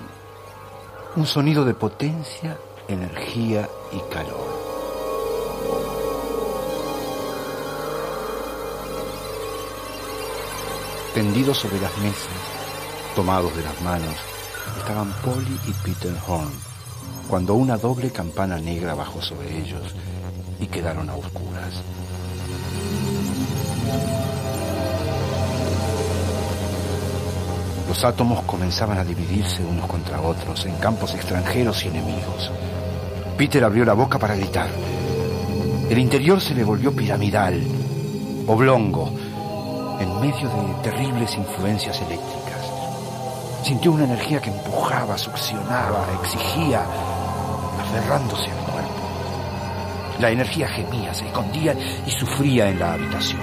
Un 1.15 1.25
sonido 1.25 1.63
de 1.63 1.73
potencia, 1.73 2.57
energía 2.89 3.69
y 3.93 3.99
calor. 4.13 5.96
Tendidos 11.17 11.57
sobre 11.57 11.81
las 11.81 11.97
mesas, 11.97 12.29
tomados 13.15 13.57
de 13.57 13.63
las 13.63 13.81
manos, 13.81 14.13
estaban 14.77 15.11
Polly 15.25 15.59
y 15.67 15.73
Peter 15.83 16.13
Horn, 16.27 16.51
cuando 17.27 17.55
una 17.55 17.75
doble 17.75 18.11
campana 18.11 18.59
negra 18.59 18.93
bajó 18.93 19.19
sobre 19.19 19.57
ellos 19.57 19.81
y 20.59 20.67
quedaron 20.67 21.09
a 21.09 21.15
oscuras. 21.15 21.81
Los 27.87 28.03
átomos 28.03 28.43
comenzaban 28.43 28.99
a 28.99 29.03
dividirse 29.03 29.65
unos 29.65 29.87
contra 29.87 30.21
otros 30.21 30.67
en 30.67 30.75
campos 30.75 31.15
extranjeros 31.15 31.83
y 31.83 31.87
enemigos. 31.87 32.51
Peter 33.35 33.63
abrió 33.63 33.83
la 33.85 33.93
boca 33.93 34.19
para 34.19 34.35
gritar. 34.35 34.69
El 35.89 35.97
interior 35.97 36.39
se 36.39 36.53
le 36.53 36.63
volvió 36.63 36.95
piramidal, 36.95 37.59
oblongo, 38.45 39.11
en 39.99 40.19
medio 40.19 40.49
de 40.49 40.73
terribles 40.83 41.35
influencias 41.35 42.01
eléctricas. 42.01 42.71
Sintió 43.63 43.91
una 43.91 44.05
energía 44.05 44.39
que 44.39 44.49
empujaba, 44.49 45.17
succionaba, 45.17 46.05
exigía, 46.21 46.83
aferrándose 47.79 48.51
al 48.51 48.57
cuerpo. 48.71 49.07
La 50.19 50.29
energía 50.29 50.67
gemía, 50.67 51.13
se 51.13 51.25
escondía 51.25 51.75
y 52.05 52.11
sufría 52.11 52.69
en 52.69 52.79
la 52.79 52.93
habitación. 52.93 53.41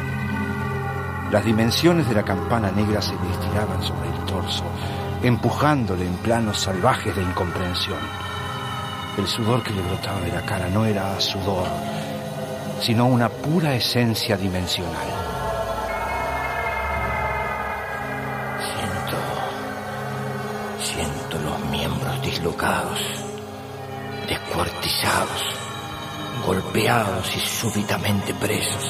Las 1.31 1.45
dimensiones 1.45 2.09
de 2.09 2.15
la 2.15 2.23
campana 2.23 2.71
negra 2.71 3.03
se 3.03 3.15
le 3.15 3.31
estiraban 3.31 3.83
sobre 3.83 4.09
el 4.09 4.25
torso, 4.25 4.65
empujándole 5.23 6.07
en 6.07 6.15
planos 6.19 6.61
salvajes 6.61 7.15
de 7.17 7.23
incomprensión. 7.23 7.99
El 9.19 9.27
sudor 9.27 9.63
que 9.63 9.73
le 9.73 9.83
brotaba 9.83 10.21
de 10.21 10.33
la 10.33 10.43
cara 10.43 10.69
no 10.69 10.85
era 10.85 11.19
sudor, 11.21 11.67
sino 12.81 13.07
una 13.07 13.29
pura 13.29 13.75
esencia 13.75 14.37
dimensional. 14.37 15.24
Descuartizados, 24.29 25.43
golpeados 26.47 27.27
y 27.35 27.41
súbitamente 27.41 28.35
presos. 28.35 28.85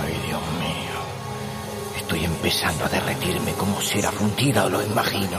Ay, 0.00 0.14
Dios 0.26 0.40
mío. 0.58 1.98
Estoy 1.98 2.24
empezando 2.24 2.86
a 2.86 2.88
derretirme 2.88 3.52
como 3.52 3.80
cera 3.82 4.10
fundida 4.10 4.68
lo 4.70 4.82
imagino. 4.82 5.38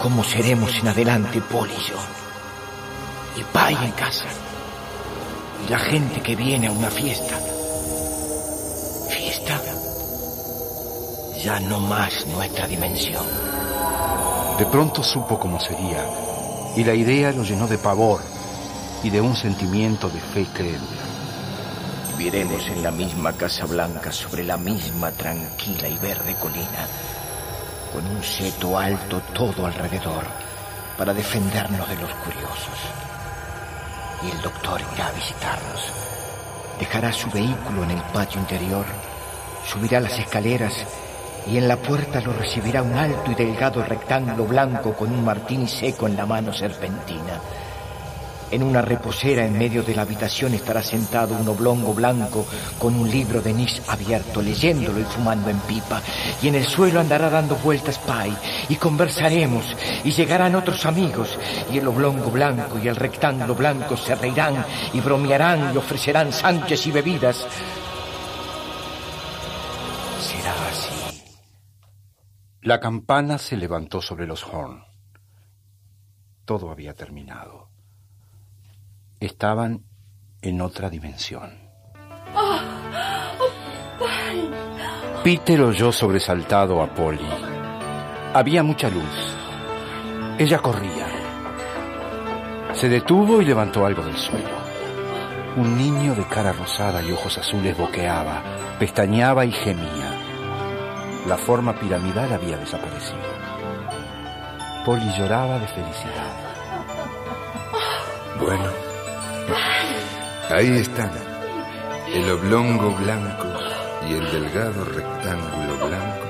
¿Cómo 0.00 0.22
seremos 0.22 0.72
en 0.76 0.88
adelante, 0.88 1.42
Paul 1.50 1.68
y 1.68 1.90
yo? 1.90 1.96
Y 3.40 3.42
Pai 3.52 3.74
en 3.74 3.92
casa. 3.92 4.26
Y 5.66 5.70
la 5.70 5.80
gente 5.80 6.20
que 6.20 6.36
viene 6.36 6.68
a 6.68 6.72
una 6.72 6.90
fiesta. 6.90 7.40
¿Fiesta? 9.10 9.60
Ya 11.42 11.58
no 11.58 11.80
más 11.80 12.24
nuestra 12.28 12.68
dimensión. 12.68 13.67
De 14.58 14.66
pronto 14.66 15.04
supo 15.04 15.38
cómo 15.38 15.60
sería, 15.60 16.04
y 16.74 16.82
la 16.82 16.92
idea 16.92 17.30
lo 17.30 17.44
llenó 17.44 17.68
de 17.68 17.78
pavor 17.78 18.20
y 19.04 19.10
de 19.10 19.20
un 19.20 19.36
sentimiento 19.36 20.10
de 20.10 20.18
fe 20.18 20.48
crédula. 20.52 21.02
Viviremos 22.16 22.66
en 22.66 22.82
la 22.82 22.90
misma 22.90 23.34
Casa 23.34 23.66
Blanca, 23.66 24.10
sobre 24.10 24.42
la 24.42 24.56
misma 24.56 25.12
tranquila 25.12 25.86
y 25.86 25.96
verde 25.98 26.34
colina, 26.40 26.88
con 27.92 28.04
un 28.04 28.20
seto 28.24 28.76
alto 28.76 29.20
todo 29.32 29.64
alrededor, 29.64 30.24
para 30.96 31.14
defendernos 31.14 31.88
de 31.88 31.94
los 31.94 32.10
curiosos. 32.14 32.78
Y 34.24 34.30
el 34.32 34.42
doctor 34.42 34.80
irá 34.92 35.06
a 35.06 35.12
visitarnos. 35.12 35.92
Dejará 36.80 37.12
su 37.12 37.30
vehículo 37.30 37.84
en 37.84 37.92
el 37.92 38.02
patio 38.12 38.40
interior, 38.40 38.86
subirá 39.64 40.00
las 40.00 40.18
escaleras 40.18 40.74
y 41.50 41.56
en 41.56 41.68
la 41.68 41.76
puerta 41.76 42.20
lo 42.20 42.32
recibirá 42.32 42.82
un 42.82 42.92
alto 42.92 43.30
y 43.30 43.34
delgado 43.34 43.82
rectángulo 43.82 44.44
blanco 44.44 44.92
con 44.92 45.12
un 45.12 45.24
martini 45.24 45.66
seco 45.66 46.06
en 46.06 46.16
la 46.16 46.26
mano 46.26 46.52
serpentina. 46.52 47.40
En 48.50 48.62
una 48.62 48.80
reposera 48.80 49.44
en 49.44 49.58
medio 49.58 49.82
de 49.82 49.94
la 49.94 50.02
habitación 50.02 50.54
estará 50.54 50.82
sentado 50.82 51.34
un 51.34 51.46
oblongo 51.46 51.92
blanco 51.92 52.46
con 52.78 52.94
un 52.94 53.10
libro 53.10 53.42
de 53.42 53.52
Nis 53.52 53.82
abierto, 53.88 54.40
leyéndolo 54.40 55.00
y 55.00 55.04
fumando 55.04 55.50
en 55.50 55.58
pipa. 55.60 56.00
Y 56.40 56.48
en 56.48 56.54
el 56.54 56.66
suelo 56.66 57.00
andará 57.00 57.28
dando 57.28 57.56
vueltas 57.56 57.98
Pai 57.98 58.34
y 58.70 58.76
conversaremos 58.76 59.76
y 60.02 60.12
llegarán 60.12 60.54
otros 60.54 60.86
amigos 60.86 61.38
y 61.70 61.78
el 61.78 61.88
oblongo 61.88 62.30
blanco 62.30 62.78
y 62.82 62.88
el 62.88 62.96
rectángulo 62.96 63.54
blanco 63.54 63.98
se 63.98 64.14
reirán 64.14 64.64
y 64.94 65.00
bromearán 65.00 65.74
y 65.74 65.76
ofrecerán 65.76 66.32
sánchez 66.32 66.86
y 66.86 66.90
bebidas. 66.90 67.46
La 72.68 72.80
campana 72.80 73.38
se 73.38 73.56
levantó 73.56 74.02
sobre 74.02 74.26
los 74.26 74.44
Horn. 74.44 74.84
Todo 76.44 76.70
había 76.70 76.92
terminado. 76.92 77.70
Estaban 79.20 79.86
en 80.42 80.60
otra 80.60 80.90
dimensión. 80.90 81.50
Peter 85.24 85.62
oyó 85.62 85.90
sobresaltado 85.92 86.82
a 86.82 86.94
Polly. 86.94 87.30
Había 88.34 88.62
mucha 88.62 88.90
luz. 88.90 89.34
Ella 90.38 90.58
corría. 90.58 91.06
Se 92.74 92.90
detuvo 92.90 93.40
y 93.40 93.46
levantó 93.46 93.86
algo 93.86 94.04
del 94.04 94.18
suelo. 94.18 94.58
Un 95.56 95.78
niño 95.78 96.14
de 96.14 96.26
cara 96.26 96.52
rosada 96.52 97.02
y 97.02 97.12
ojos 97.12 97.38
azules 97.38 97.78
boqueaba, 97.78 98.42
pestañeaba 98.78 99.46
y 99.46 99.52
gemía. 99.52 100.07
La 101.26 101.36
forma 101.36 101.74
piramidal 101.74 102.32
había 102.32 102.56
desaparecido. 102.56 103.18
Polly 104.84 105.12
lloraba 105.18 105.58
de 105.58 105.66
felicidad. 105.68 106.32
Bueno, 108.40 108.70
ahí 110.50 110.78
están. 110.78 111.10
El 112.06 112.30
oblongo 112.30 112.90
blanco 112.92 113.48
y 114.08 114.14
el 114.14 114.32
delgado 114.32 114.84
rectángulo 114.84 115.86
blanco 115.86 116.26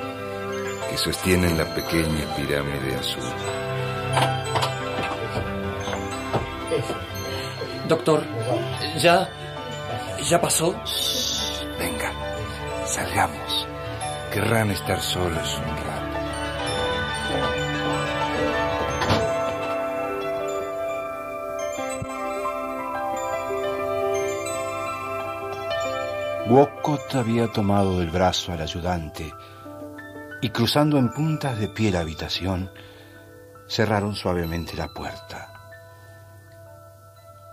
que 0.90 0.96
sostienen 0.96 1.56
la 1.56 1.64
pequeña 1.74 2.24
pirámide 2.36 2.96
azul. 2.96 3.22
Doctor, 7.86 8.22
¿ya? 8.98 9.28
¿Ya 10.28 10.40
pasó? 10.40 10.74
Venga, 11.78 12.12
salgamos. 12.86 13.37
Querrán 14.32 14.70
estar 14.70 15.00
solos 15.00 15.58
un 15.58 15.76
rato. 15.76 16.18
Walcott 26.50 27.14
había 27.14 27.48
tomado 27.48 27.98
del 28.00 28.10
brazo 28.10 28.52
al 28.52 28.62
ayudante 28.62 29.32
y 30.40 30.50
cruzando 30.50 30.98
en 30.98 31.12
puntas 31.12 31.58
de 31.58 31.68
pie 31.68 31.90
la 31.90 32.00
habitación, 32.00 32.70
cerraron 33.66 34.14
suavemente 34.14 34.74
la 34.76 34.88
puerta. 34.88 35.52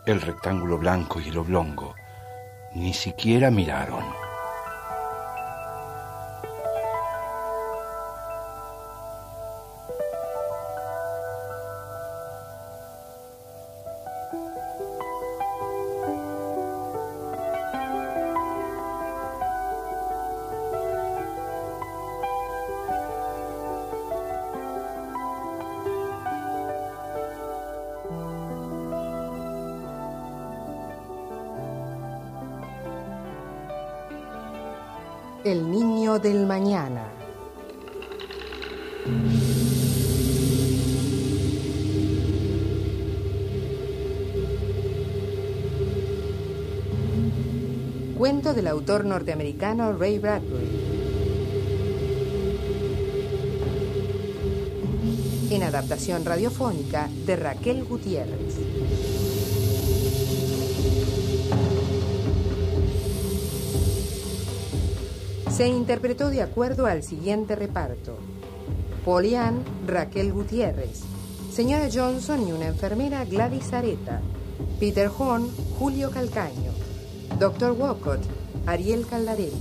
El 0.05 0.21
rectángulo 0.21 0.77
blanco 0.77 1.19
y 1.19 1.29
el 1.29 1.37
oblongo 1.37 1.95
ni 2.75 2.93
siquiera 2.93 3.49
miraron. 3.49 4.24
Mañana. 36.55 37.11
Cuento 48.17 48.53
del 48.53 48.67
autor 48.67 49.03
norteamericano 49.03 49.97
Ray 49.97 50.17
Bradbury. 50.19 50.69
En 55.51 55.61
adaptación 55.61 56.23
radiofónica 56.23 57.09
de 57.25 57.35
Raquel 57.35 57.83
Gutiérrez. 57.83 59.24
Se 65.55 65.69
interpretó 65.69 66.29
de 66.29 66.41
acuerdo 66.41 66.85
al 66.85 67.01
siguiente 67.01 67.55
reparto. 67.55 68.17
Polian, 69.05 69.63
Raquel 69.87 70.33
Gutiérrez. 70.33 71.03
Señora 71.49 71.87
Johnson 71.93 72.45
y 72.45 72.51
una 72.51 72.67
enfermera 72.67 73.23
Gladys 73.23 73.71
Areta. 73.71 74.19
Peter 74.81 75.09
Horn, 75.17 75.49
Julio 75.79 76.11
Calcaño. 76.11 76.73
Dr. 77.39 77.71
Walcott, 77.71 78.19
Ariel 78.65 79.07
Caldarelli. 79.07 79.53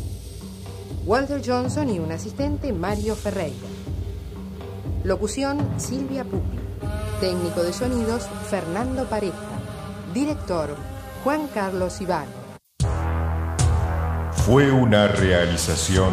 Walter 1.06 1.40
Johnson 1.46 1.88
y 1.88 2.00
un 2.00 2.10
asistente 2.10 2.72
Mario 2.72 3.14
Ferreira. 3.14 3.54
Locución 5.04 5.64
Silvia 5.76 6.24
Pupi. 6.24 6.58
Técnico 7.20 7.62
de 7.62 7.72
sonidos 7.72 8.26
Fernando 8.50 9.04
Pareja. 9.04 9.60
Director 10.12 10.74
Juan 11.22 11.46
Carlos 11.54 12.00
Ivano. 12.00 12.43
Fue 14.44 14.70
una 14.70 15.08
realización 15.08 16.12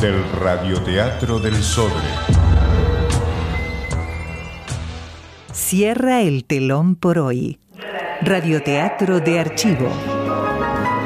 del 0.00 0.22
Radioteatro 0.38 1.40
del 1.40 1.56
Sodre. 1.56 2.06
Cierra 5.52 6.20
el 6.20 6.44
telón 6.44 6.94
por 6.94 7.18
hoy. 7.18 7.58
Radioteatro 8.22 9.18
de 9.18 9.40
archivo. 9.40 9.88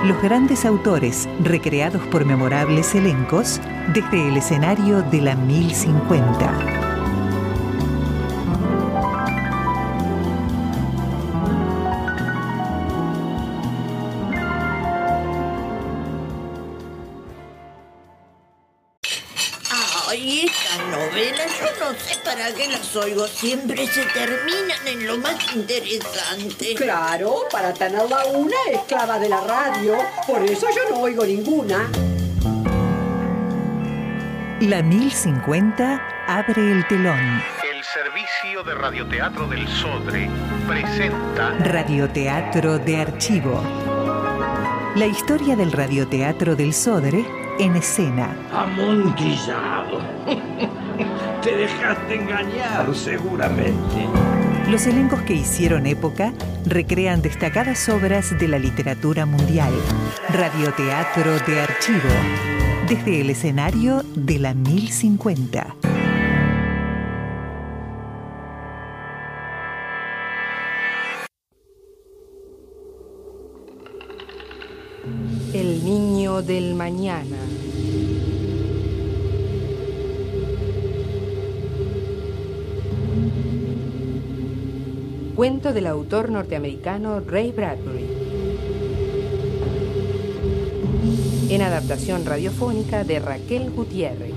Los 0.05 0.21
grandes 0.21 0.67
autores, 0.67 1.31
recreados 1.43 2.03
por 2.09 2.27
memorables 2.27 2.95
elencos, 2.95 3.59
desde 3.95 4.29
el 4.29 4.37
escenario 4.37 5.01
de 5.01 5.23
la 5.23 5.37
1050. 5.37 6.90
Siempre 23.29 23.87
se 23.87 24.05
terminan 24.07 24.87
en 24.87 25.07
lo 25.07 25.19
más 25.19 25.55
interesante. 25.55 26.75
Claro, 26.75 27.45
para 27.51 27.73
tenerla 27.73 28.25
una 28.27 28.57
esclava 28.73 29.19
de 29.19 29.29
la 29.29 29.41
radio. 29.41 29.97
Por 30.27 30.43
eso 30.43 30.67
yo 30.75 30.91
no 30.91 31.03
oigo 31.03 31.25
ninguna. 31.25 31.91
La 34.61 34.83
1050 34.83 36.27
abre 36.27 36.73
el 36.73 36.87
telón. 36.87 37.43
El 37.73 37.83
servicio 37.85 38.63
de 38.63 38.75
radioteatro 38.75 39.47
del 39.49 39.67
Sodre 39.69 40.29
presenta 40.67 41.51
Radioteatro 41.61 42.79
de 42.79 42.97
archivo. 43.01 43.63
La 44.97 45.07
historia 45.07 45.57
del 45.57 45.73
radioteatro 45.73 46.57
del 46.57 46.75
Sodre 46.75 47.25
en 47.59 47.77
escena. 47.77 48.37
Amontillado. 48.53 50.01
Te 51.43 51.57
dejaste 51.57 52.15
engañar, 52.15 52.95
seguramente. 52.95 54.07
Los 54.69 54.87
elencos 54.87 55.23
que 55.23 55.35
hicieron 55.35 55.87
época 55.87 56.33
recrean 56.65 57.23
destacadas 57.23 57.89
obras 57.89 58.39
de 58.39 58.49
la 58.49 58.59
literatura 58.59 59.27
mundial. 59.27 59.73
Radioteatro 60.29 61.39
de 61.41 61.61
archivo. 61.61 62.09
Desde 62.89 63.21
el 63.21 63.31
escenario 63.31 64.03
de 64.15 64.39
la 64.39 64.55
1050. 64.55 65.75
El 75.53 75.85
niño 75.85 76.43
del 76.43 76.75
mañana. 76.75 77.39
Cuento 85.35 85.73
del 85.73 85.87
autor 85.87 86.31
norteamericano 86.31 87.21
Ray 87.21 87.53
Bradbury. 87.53 88.07
En 91.49 91.63
adaptación 91.63 92.27
radiofónica 92.27 93.05
de 93.05 93.21
Raquel 93.21 93.71
Gutiérrez. 93.71 94.35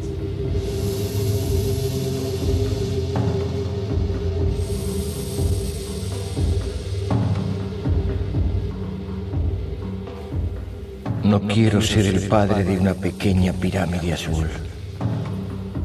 No 11.23 11.41
quiero 11.41 11.81
ser 11.81 12.05
el 12.05 12.27
padre 12.27 12.63
de 12.63 12.77
una 12.77 12.93
pequeña 12.93 13.53
pirámide 13.53 14.13
azul. 14.13 14.47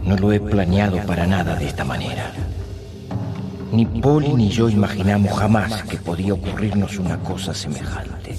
No 0.04 0.16
lo 0.16 0.32
he 0.32 0.40
planeado 0.40 0.98
para 1.06 1.26
nada 1.26 1.54
de 1.56 1.66
esta 1.66 1.84
manera. 1.84 2.47
Ni 3.70 3.84
Polly 3.84 4.32
ni 4.32 4.48
yo 4.48 4.70
imaginamos 4.70 5.38
jamás 5.38 5.82
que 5.82 5.98
podía 5.98 6.32
ocurrirnos 6.32 6.98
una 6.98 7.18
cosa 7.18 7.52
semejante. 7.52 8.34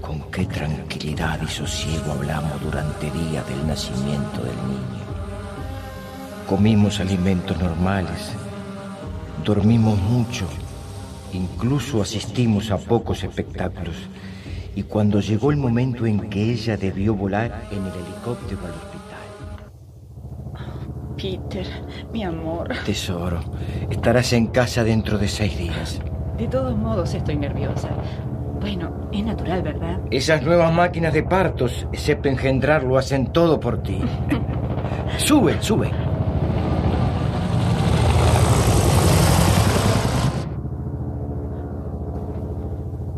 Con 0.00 0.22
qué 0.32 0.44
tranquilidad 0.46 1.40
y 1.40 1.46
sosiego 1.46 2.12
hablamos 2.12 2.60
durante 2.60 3.08
días 3.12 3.48
del 3.48 3.64
nacimiento 3.64 4.42
del 4.42 4.56
niño. 4.56 5.06
Comimos 6.48 6.98
alimentos 6.98 7.56
normales, 7.60 8.32
dormimos 9.44 10.00
mucho, 10.00 10.46
incluso 11.32 12.02
asistimos 12.02 12.72
a 12.72 12.78
pocos 12.78 13.22
espectáculos. 13.22 13.96
Y 14.74 14.82
cuando 14.82 15.20
llegó 15.20 15.52
el 15.52 15.58
momento 15.58 16.06
en 16.06 16.28
que 16.28 16.50
ella 16.50 16.76
debió 16.76 17.14
volar 17.14 17.68
en 17.70 17.86
el 17.86 17.92
helicóptero 17.92 18.60
al. 18.66 18.95
Peter, 21.26 21.66
mi 22.12 22.22
amor. 22.22 22.68
Tesoro, 22.84 23.40
estarás 23.90 24.32
en 24.32 24.46
casa 24.46 24.84
dentro 24.84 25.18
de 25.18 25.26
seis 25.26 25.58
días. 25.58 26.00
De 26.38 26.46
todos 26.46 26.76
modos 26.76 27.14
estoy 27.14 27.34
nerviosa. 27.34 27.88
Bueno, 28.60 29.08
es 29.12 29.24
natural, 29.24 29.60
¿verdad? 29.60 29.98
Esas 30.12 30.44
nuevas 30.44 30.72
máquinas 30.72 31.12
de 31.12 31.24
partos, 31.24 31.88
excepto 31.92 32.28
engendrarlo, 32.28 32.96
hacen 32.96 33.32
todo 33.32 33.58
por 33.58 33.82
ti. 33.82 33.98
sube, 35.16 35.60
sube. 35.60 35.90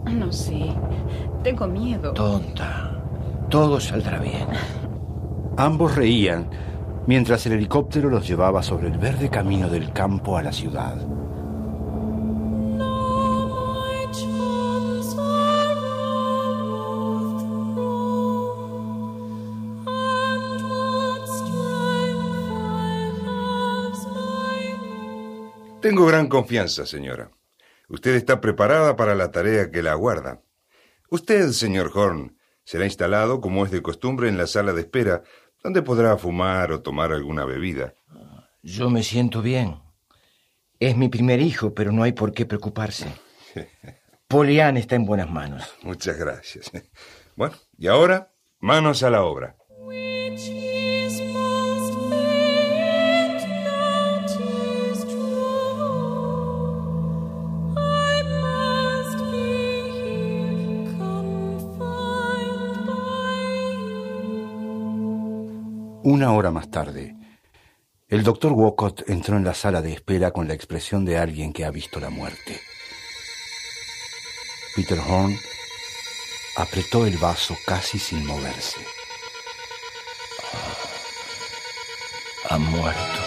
No 0.06 0.32
sé. 0.32 0.72
Tengo 1.42 1.66
miedo. 1.66 2.14
Tonta. 2.14 2.90
Todo 3.50 3.78
saldrá 3.78 4.18
bien. 4.18 4.46
Ambos 5.58 5.94
reían 5.94 6.48
mientras 7.08 7.46
el 7.46 7.52
helicóptero 7.54 8.10
los 8.10 8.28
llevaba 8.28 8.62
sobre 8.62 8.88
el 8.88 8.98
verde 8.98 9.30
camino 9.30 9.70
del 9.70 9.94
campo 9.94 10.36
a 10.36 10.42
la 10.42 10.52
ciudad. 10.52 10.94
Tengo 25.80 26.04
gran 26.04 26.28
confianza, 26.28 26.84
señora. 26.84 27.30
Usted 27.88 28.16
está 28.16 28.42
preparada 28.42 28.96
para 28.96 29.14
la 29.14 29.30
tarea 29.30 29.70
que 29.70 29.82
la 29.82 29.92
aguarda. 29.92 30.42
Usted, 31.08 31.52
señor 31.52 31.90
Horn, 31.94 32.36
será 32.64 32.84
instalado, 32.84 33.40
como 33.40 33.64
es 33.64 33.70
de 33.70 33.80
costumbre, 33.80 34.28
en 34.28 34.36
la 34.36 34.46
sala 34.46 34.74
de 34.74 34.82
espera, 34.82 35.22
donde 35.68 35.82
podrá 35.82 36.16
fumar 36.16 36.72
o 36.72 36.80
tomar 36.80 37.12
alguna 37.12 37.44
bebida. 37.44 37.92
Yo 38.62 38.88
me 38.88 39.02
siento 39.02 39.42
bien. 39.42 39.78
Es 40.80 40.96
mi 40.96 41.08
primer 41.08 41.42
hijo, 41.42 41.74
pero 41.74 41.92
no 41.92 42.04
hay 42.04 42.12
por 42.12 42.32
qué 42.32 42.46
preocuparse. 42.46 43.06
Polian 44.28 44.78
está 44.78 44.96
en 44.96 45.04
buenas 45.04 45.28
manos. 45.28 45.62
Muchas 45.82 46.16
gracias. 46.16 46.70
Bueno, 47.36 47.54
y 47.76 47.86
ahora, 47.86 48.32
manos 48.60 49.02
a 49.02 49.10
la 49.10 49.22
obra. 49.22 49.56
Una 66.10 66.32
hora 66.32 66.50
más 66.50 66.70
tarde, 66.70 67.14
el 68.08 68.22
doctor 68.22 68.52
Walcott 68.52 69.10
entró 69.10 69.36
en 69.36 69.44
la 69.44 69.52
sala 69.52 69.82
de 69.82 69.92
espera 69.92 70.30
con 70.30 70.48
la 70.48 70.54
expresión 70.54 71.04
de 71.04 71.18
alguien 71.18 71.52
que 71.52 71.66
ha 71.66 71.70
visto 71.70 72.00
la 72.00 72.08
muerte. 72.08 72.58
Peter 74.74 74.98
Horn 74.98 75.38
apretó 76.56 77.04
el 77.04 77.18
vaso 77.18 77.54
casi 77.66 77.98
sin 77.98 78.24
moverse. 78.24 78.80
Ha 82.48 82.56
muerto. 82.56 83.20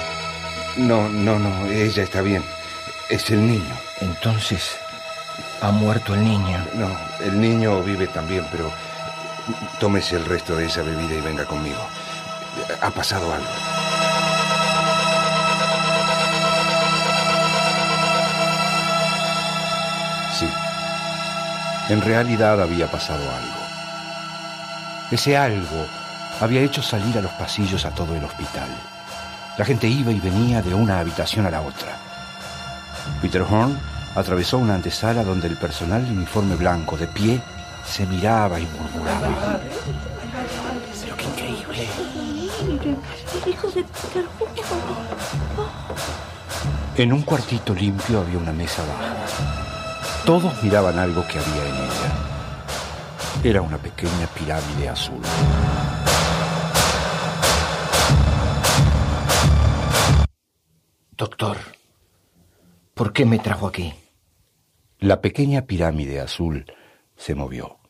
No, 0.77 1.07
no, 1.07 1.37
no, 1.37 1.67
ella 1.67 2.01
está 2.01 2.23
bien. 2.23 2.43
Es 3.11 3.29
el 3.29 3.45
niño. 3.45 3.77
Entonces, 3.99 4.75
ha 5.61 5.69
muerto 5.69 6.15
el 6.15 6.23
niño. 6.23 6.57
No, 6.73 6.89
el 7.23 7.39
niño 7.39 7.83
vive 7.83 8.07
también, 8.07 8.43
pero 8.51 8.71
tómese 9.79 10.15
el 10.15 10.25
resto 10.25 10.55
de 10.55 10.65
esa 10.65 10.81
bebida 10.81 11.13
y 11.13 11.21
venga 11.21 11.45
conmigo. 11.45 11.85
Ha 12.81 12.89
pasado 12.89 13.33
algo. 13.33 13.47
Sí. 20.39 20.47
En 21.89 22.01
realidad 22.01 22.61
había 22.61 22.89
pasado 22.89 23.21
algo. 23.21 23.61
Ese 25.11 25.37
algo 25.37 25.85
había 26.39 26.61
hecho 26.61 26.81
salir 26.81 27.17
a 27.17 27.21
los 27.21 27.31
pasillos 27.33 27.85
a 27.85 27.91
todo 27.91 28.15
el 28.15 28.23
hospital. 28.23 28.69
La 29.57 29.65
gente 29.65 29.87
iba 29.87 30.11
y 30.11 30.19
venía 30.19 30.61
de 30.61 30.73
una 30.73 30.99
habitación 30.99 31.45
a 31.45 31.51
la 31.51 31.61
otra. 31.61 31.97
Peter 33.21 33.41
Horn 33.41 33.77
atravesó 34.15 34.57
una 34.57 34.75
antesala 34.75 35.23
donde 35.23 35.47
el 35.47 35.57
personal 35.57 36.05
de 36.05 36.11
uniforme 36.11 36.55
blanco 36.55 36.97
de 36.97 37.07
pie 37.07 37.41
se 37.85 38.05
miraba 38.05 38.59
y 38.59 38.67
murmuraba. 38.67 39.59
De 43.61 43.85
En 47.03 47.13
un 47.13 47.21
cuartito 47.21 47.75
limpio 47.75 48.21
había 48.21 48.39
una 48.39 48.51
mesa 48.51 48.83
baja. 48.83 49.15
Todos 50.25 50.63
miraban 50.63 50.97
algo 50.97 51.23
que 51.27 51.37
había 51.37 51.67
en 51.67 51.75
ella. 51.75 52.11
Era 53.43 53.61
una 53.61 53.77
pequeña 53.77 54.25
pirámide 54.33 54.89
azul. 54.89 55.21
Doctor, 61.15 61.57
¿por 62.95 63.13
qué 63.13 63.25
me 63.25 63.37
trajo 63.37 63.67
aquí? 63.67 63.93
La 64.97 65.21
pequeña 65.21 65.61
pirámide 65.67 66.19
azul 66.19 66.65
se 67.15 67.35
movió. 67.35 67.80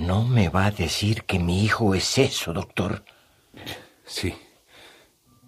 No 0.00 0.24
me 0.24 0.48
va 0.48 0.64
a 0.64 0.70
decir 0.70 1.24
que 1.24 1.38
mi 1.38 1.62
hijo 1.62 1.94
es 1.94 2.16
eso, 2.16 2.54
doctor. 2.54 3.04
Sí, 4.02 4.34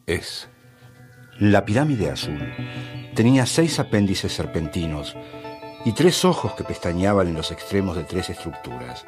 es. 0.07 0.47
La 1.39 1.65
pirámide 1.65 2.11
azul 2.11 2.39
tenía 3.15 3.47
seis 3.47 3.79
apéndices 3.79 4.31
serpentinos 4.31 5.17
y 5.87 5.93
tres 5.93 6.27
ojos 6.27 6.53
que 6.53 6.65
pestañeaban 6.65 7.29
en 7.29 7.35
los 7.35 7.51
extremos 7.51 7.97
de 7.97 8.05
tres 8.05 8.29
estructuras. 8.29 9.07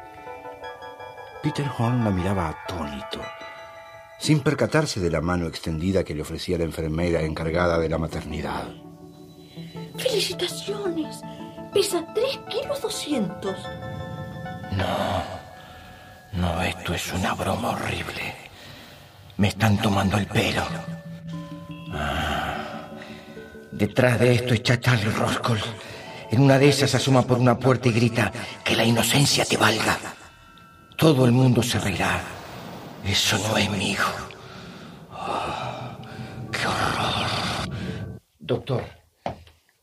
Peter 1.43 1.69
Horn 1.77 2.03
la 2.03 2.09
miraba 2.09 2.49
atónito, 2.49 3.21
sin 4.17 4.39
percatarse 4.39 4.99
de 4.99 5.11
la 5.11 5.21
mano 5.21 5.45
extendida 5.45 6.03
que 6.03 6.15
le 6.15 6.23
ofrecía 6.23 6.57
la 6.57 6.63
enfermera 6.63 7.21
encargada 7.21 7.77
de 7.77 7.89
la 7.89 7.99
maternidad. 7.99 8.67
¡Felicitaciones! 9.95 11.21
Pesa 11.71 12.03
3 12.15 12.39
kilos 12.49 12.81
200. 12.81 13.55
No, 14.77 15.23
no, 16.33 16.61
esto 16.61 16.93
es 16.93 17.13
una 17.13 17.33
broma 17.33 17.71
horrible. 17.71 18.35
Me 19.37 19.49
están 19.49 19.77
tomando 19.77 20.17
el 20.17 20.27
pelo. 20.27 20.63
Ah, 21.91 22.89
detrás 23.71 24.19
de 24.19 24.33
esto 24.33 24.53
está 24.53 24.79
Charlie 24.79 25.11
Roscoe. 25.11 25.59
En 26.31 26.41
una 26.41 26.57
de 26.57 26.69
esas 26.69 26.95
asoma 26.95 27.21
por 27.21 27.37
una 27.37 27.57
puerta 27.57 27.87
y 27.87 27.91
grita 27.91 28.31
que 28.63 28.75
la 28.75 28.83
inocencia 28.83 29.45
te 29.45 29.57
valga. 29.57 29.97
Todo 30.97 31.25
el 31.25 31.31
mundo 31.31 31.61
se 31.61 31.79
reirá. 31.79 32.21
Eso 33.05 33.37
no 33.37 33.57
es 33.57 33.69
mi 33.69 33.91
hijo. 33.91 34.11
Oh, 35.11 35.97
¡Qué 36.51 36.67
horror! 36.67 37.69
Doctor, 38.39 38.83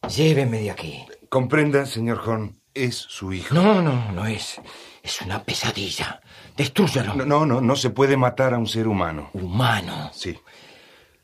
lléveme 0.09 0.61
de 0.61 0.71
aquí. 0.71 1.07
Comprenda, 1.29 1.87
señor 1.87 2.21
Horn, 2.27 2.62
es 2.75 2.95
su 2.97 3.33
hijo. 3.33 3.55
No, 3.55 3.83
no, 3.83 4.13
no 4.13 4.27
es. 4.27 4.61
Es 5.03 5.21
una 5.23 5.43
pesadilla. 5.43 6.21
Destrúyalo. 6.57 7.15
No, 7.15 7.25
no, 7.25 7.47
no, 7.47 7.61
no 7.61 7.77
se 7.77 7.91
puede 7.91 8.17
matar 8.17 8.55
a 8.55 8.59
un 8.59 8.67
ser 8.67 8.87
humano. 8.89 9.31
¿Humano? 9.33 10.11
Sí. 10.15 10.39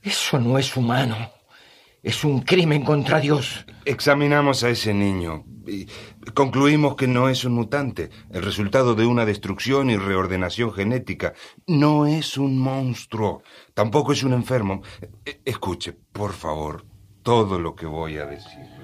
Eso 0.02 0.38
no 0.38 0.58
es 0.58 0.76
humano. 0.76 1.16
Es 2.02 2.24
un 2.24 2.40
crimen 2.42 2.84
contra 2.84 3.20
Dios. 3.20 3.66
Examinamos 3.84 4.62
a 4.62 4.70
ese 4.70 4.94
niño 4.94 5.44
y 5.66 5.87
concluimos 6.32 6.94
que 6.94 7.08
no 7.08 7.28
es 7.28 7.44
un 7.44 7.54
mutante, 7.54 8.08
el 8.30 8.42
resultado 8.42 8.94
de 8.94 9.04
una 9.04 9.26
destrucción 9.26 9.90
y 9.90 9.96
reordenación 9.96 10.72
genética. 10.72 11.34
No 11.66 12.06
es 12.06 12.38
un 12.38 12.58
monstruo, 12.58 13.42
tampoco 13.74 14.12
es 14.12 14.22
un 14.22 14.32
enfermo. 14.32 14.82
E- 15.26 15.40
Escuche, 15.44 15.92
por 16.12 16.32
favor, 16.32 16.87
todo 17.22 17.58
lo 17.58 17.74
que 17.74 17.87
voy 17.87 18.16
a 18.18 18.26
decirle. 18.26 18.77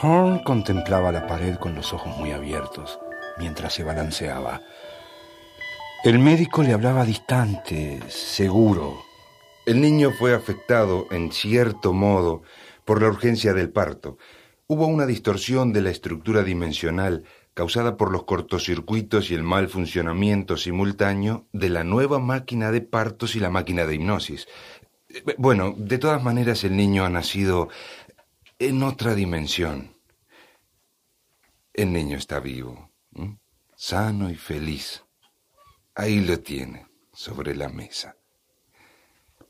Horn 0.00 0.40
contemplaba 0.40 1.12
la 1.12 1.26
pared 1.26 1.56
con 1.56 1.74
los 1.74 1.92
ojos 1.92 2.16
muy 2.16 2.32
abiertos 2.32 2.98
mientras 3.38 3.74
se 3.74 3.84
balanceaba. 3.84 4.62
El 6.04 6.18
médico 6.18 6.62
le 6.62 6.72
hablaba 6.72 7.04
distante, 7.04 8.00
seguro. 8.08 9.02
El 9.66 9.80
niño 9.80 10.10
fue 10.10 10.34
afectado, 10.34 11.06
en 11.10 11.30
cierto 11.30 11.92
modo, 11.92 12.42
por 12.84 13.00
la 13.00 13.08
urgencia 13.08 13.54
del 13.54 13.70
parto. 13.70 14.18
Hubo 14.66 14.86
una 14.86 15.06
distorsión 15.06 15.72
de 15.72 15.82
la 15.82 15.90
estructura 15.90 16.42
dimensional 16.42 17.24
causada 17.54 17.96
por 17.96 18.10
los 18.10 18.24
cortocircuitos 18.24 19.30
y 19.30 19.34
el 19.34 19.42
mal 19.42 19.68
funcionamiento 19.68 20.56
simultáneo 20.56 21.46
de 21.52 21.68
la 21.68 21.84
nueva 21.84 22.18
máquina 22.18 22.72
de 22.72 22.80
partos 22.80 23.36
y 23.36 23.40
la 23.40 23.50
máquina 23.50 23.86
de 23.86 23.94
hipnosis. 23.94 24.48
Eh, 25.08 25.22
Bueno, 25.38 25.74
de 25.76 25.98
todas 25.98 26.22
maneras 26.22 26.64
el 26.64 26.76
niño 26.76 27.04
ha 27.04 27.10
nacido 27.10 27.68
en 28.68 28.84
otra 28.84 29.16
dimensión. 29.16 29.96
El 31.74 31.92
niño 31.92 32.16
está 32.16 32.38
vivo, 32.38 32.90
sano 33.74 34.30
y 34.30 34.36
feliz. 34.36 35.04
Ahí 35.96 36.20
lo 36.20 36.38
tiene, 36.38 36.86
sobre 37.12 37.56
la 37.56 37.68
mesa. 37.68 38.16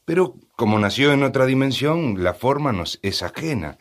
Pero 0.07 0.37
como 0.57 0.79
nació 0.79 1.13
en 1.13 1.25
otra 1.25 1.45
dimensión, 1.45 2.25
la 2.25 2.33
forma 2.33 2.73
nos 2.73 3.01
es 3.03 3.23
ajena. 3.23 3.77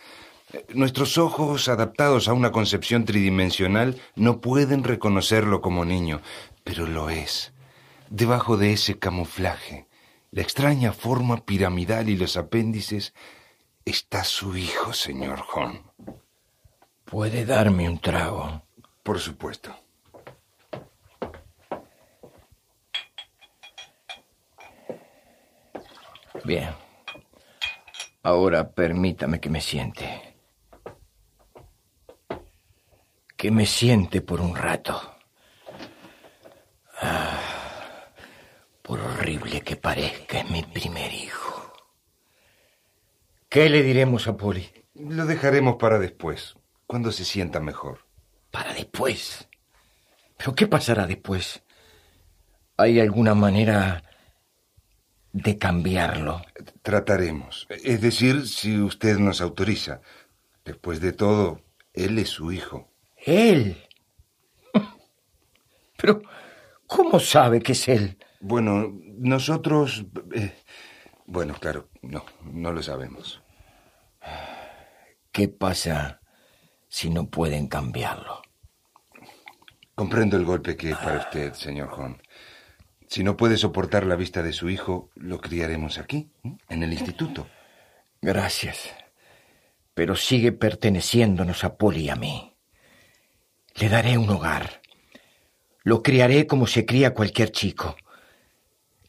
Nuestros 0.74 1.18
ojos, 1.18 1.70
adaptados 1.70 2.28
a 2.28 2.34
una 2.34 2.52
concepción 2.52 3.06
tridimensional, 3.06 4.02
no 4.16 4.42
pueden 4.42 4.84
reconocerlo 4.84 5.62
como 5.62 5.86
niño, 5.86 6.22
pero 6.66 6.88
lo 6.88 7.10
es. 7.10 7.54
Debajo 8.10 8.58
de 8.58 8.74
ese 8.74 9.00
camuflaje, 9.00 9.88
la 10.32 10.42
extraña 10.42 10.92
forma 10.92 11.46
piramidal 11.46 12.10
y 12.10 12.18
los 12.18 12.36
apéndices, 12.36 13.14
está 13.86 14.24
su 14.24 14.56
hijo, 14.56 14.94
señor 14.94 15.44
Horn. 15.54 15.84
¿Puede 17.06 17.46
darme 17.46 17.90
un 17.90 18.00
trago? 18.00 18.64
Por 19.04 19.20
supuesto. 19.20 19.76
Bien. 26.44 26.74
Ahora 28.24 28.72
permítame 28.72 29.40
que 29.40 29.50
me 29.50 29.62
siente. 29.62 30.36
Que 33.36 33.52
me 33.52 33.66
siente 33.66 34.22
por 34.22 34.40
un 34.42 34.56
rato. 34.56 35.02
Ah, 37.02 37.40
por 38.82 39.00
horrible 39.00 39.62
que 39.62 39.76
parezca, 39.76 40.40
es 40.40 40.50
mi 40.50 40.62
primer 40.64 41.12
hijo. 41.12 41.41
¿Qué 43.52 43.70
le 43.70 43.84
diremos 43.84 44.30
a 44.30 44.38
Poli? 44.38 44.66
Lo 44.94 45.26
dejaremos 45.26 45.76
para 45.76 46.00
después, 46.00 46.56
cuando 46.88 47.12
se 47.12 47.26
sienta 47.26 47.60
mejor. 47.60 48.08
¿Para 48.50 48.74
después? 48.74 49.50
¿Pero 50.38 50.56
qué 50.56 50.68
pasará 50.68 51.06
después? 51.06 51.62
¿Hay 52.78 53.02
alguna 53.02 53.36
manera 53.36 54.06
de 55.34 55.58
cambiarlo? 55.58 56.42
Trataremos. 56.82 57.68
Es 57.70 58.00
decir, 58.00 58.48
si 58.48 58.80
usted 58.80 59.18
nos 59.18 59.42
autoriza. 59.42 60.00
Después 60.64 61.02
de 61.02 61.12
todo, 61.12 61.60
él 61.92 62.20
es 62.20 62.30
su 62.30 62.54
hijo. 62.54 62.90
¿Él? 63.18 63.76
Pero, 65.98 66.22
¿cómo 66.88 67.20
sabe 67.20 67.60
que 67.60 67.74
es 67.74 67.90
él? 67.90 68.18
Bueno, 68.40 68.98
nosotros... 69.18 70.06
eh, 70.34 70.54
bueno, 71.26 71.54
claro, 71.60 71.88
no, 72.02 72.26
no 72.44 72.74
lo 72.74 72.84
sabemos. 72.84 73.41
¿Qué 75.32 75.48
pasa 75.48 76.22
si 76.90 77.10
no 77.10 77.30
pueden 77.30 77.68
cambiarlo? 77.68 78.42
Comprendo 79.96 80.36
el 80.36 80.44
golpe 80.44 80.76
que 80.76 80.92
es 80.92 80.98
para 80.98 81.20
usted, 81.20 81.54
señor 81.54 81.90
Horn. 81.94 82.22
Si 83.08 83.24
no 83.24 83.38
puede 83.38 83.58
soportar 83.58 84.06
la 84.06 84.16
vista 84.16 84.44
de 84.44 84.52
su 84.52 84.70
hijo, 84.70 85.10
lo 85.16 85.40
criaremos 85.40 85.98
aquí, 85.98 86.32
en 86.70 86.84
el 86.84 86.92
instituto. 86.92 87.48
Gracias. 88.22 88.94
Pero 89.94 90.16
sigue 90.16 90.52
perteneciéndonos 90.52 91.64
a 91.64 91.78
Poli 91.78 92.06
y 92.06 92.10
a 92.10 92.16
mí. 92.16 92.56
Le 93.76 93.90
daré 93.90 94.18
un 94.18 94.30
hogar. 94.30 94.82
Lo 95.84 96.04
criaré 96.04 96.46
como 96.46 96.68
se 96.68 96.86
cría 96.86 97.14
cualquier 97.14 97.52
chico. 97.52 97.96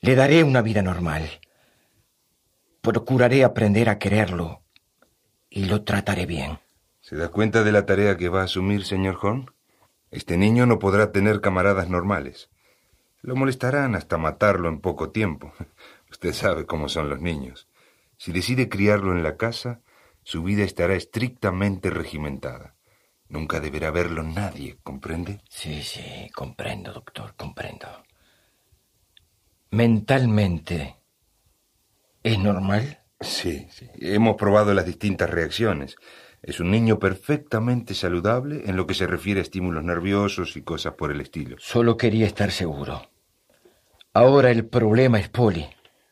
Le 0.00 0.14
daré 0.14 0.44
una 0.44 0.62
vida 0.62 0.82
normal. 0.82 1.40
Procuraré 2.80 3.44
aprender 3.44 3.88
a 3.88 3.98
quererlo 3.98 4.61
y 5.52 5.66
lo 5.66 5.84
trataré 5.84 6.24
bien. 6.24 6.58
¿Se 7.00 7.16
da 7.16 7.28
cuenta 7.28 7.62
de 7.62 7.72
la 7.72 7.84
tarea 7.84 8.16
que 8.16 8.30
va 8.30 8.40
a 8.40 8.44
asumir, 8.44 8.84
señor 8.84 9.18
Horn? 9.20 9.50
Este 10.10 10.36
niño 10.36 10.66
no 10.66 10.78
podrá 10.78 11.12
tener 11.12 11.40
camaradas 11.40 11.88
normales. 11.90 12.48
Lo 13.20 13.36
molestarán 13.36 13.94
hasta 13.94 14.16
matarlo 14.16 14.68
en 14.68 14.80
poco 14.80 15.10
tiempo. 15.10 15.52
Usted 16.10 16.32
sabe 16.32 16.64
cómo 16.64 16.88
son 16.88 17.10
los 17.10 17.20
niños. 17.20 17.68
Si 18.16 18.32
decide 18.32 18.68
criarlo 18.68 19.12
en 19.12 19.22
la 19.22 19.36
casa, 19.36 19.80
su 20.22 20.42
vida 20.42 20.64
estará 20.64 20.94
estrictamente 20.94 21.90
regimentada. 21.90 22.74
Nunca 23.28 23.60
deberá 23.60 23.90
verlo 23.90 24.22
nadie, 24.22 24.78
¿comprende? 24.82 25.40
Sí, 25.48 25.82
sí, 25.82 26.30
comprendo, 26.34 26.92
doctor, 26.92 27.34
comprendo. 27.36 27.88
Mentalmente, 29.70 30.96
¿es 32.22 32.38
normal? 32.38 33.01
Sí, 33.22 33.66
sí. 33.70 33.88
Hemos 34.00 34.36
probado 34.36 34.74
las 34.74 34.86
distintas 34.86 35.30
reacciones. 35.30 35.96
Es 36.42 36.58
un 36.58 36.70
niño 36.70 36.98
perfectamente 36.98 37.94
saludable 37.94 38.62
en 38.66 38.76
lo 38.76 38.86
que 38.86 38.94
se 38.94 39.06
refiere 39.06 39.40
a 39.40 39.44
estímulos 39.44 39.84
nerviosos 39.84 40.56
y 40.56 40.62
cosas 40.62 40.94
por 40.94 41.12
el 41.12 41.20
estilo. 41.20 41.56
Solo 41.60 41.96
quería 41.96 42.26
estar 42.26 42.50
seguro. 42.50 43.08
Ahora 44.12 44.50
el 44.50 44.66
problema 44.66 45.20
es 45.20 45.28
Poli. 45.28 45.66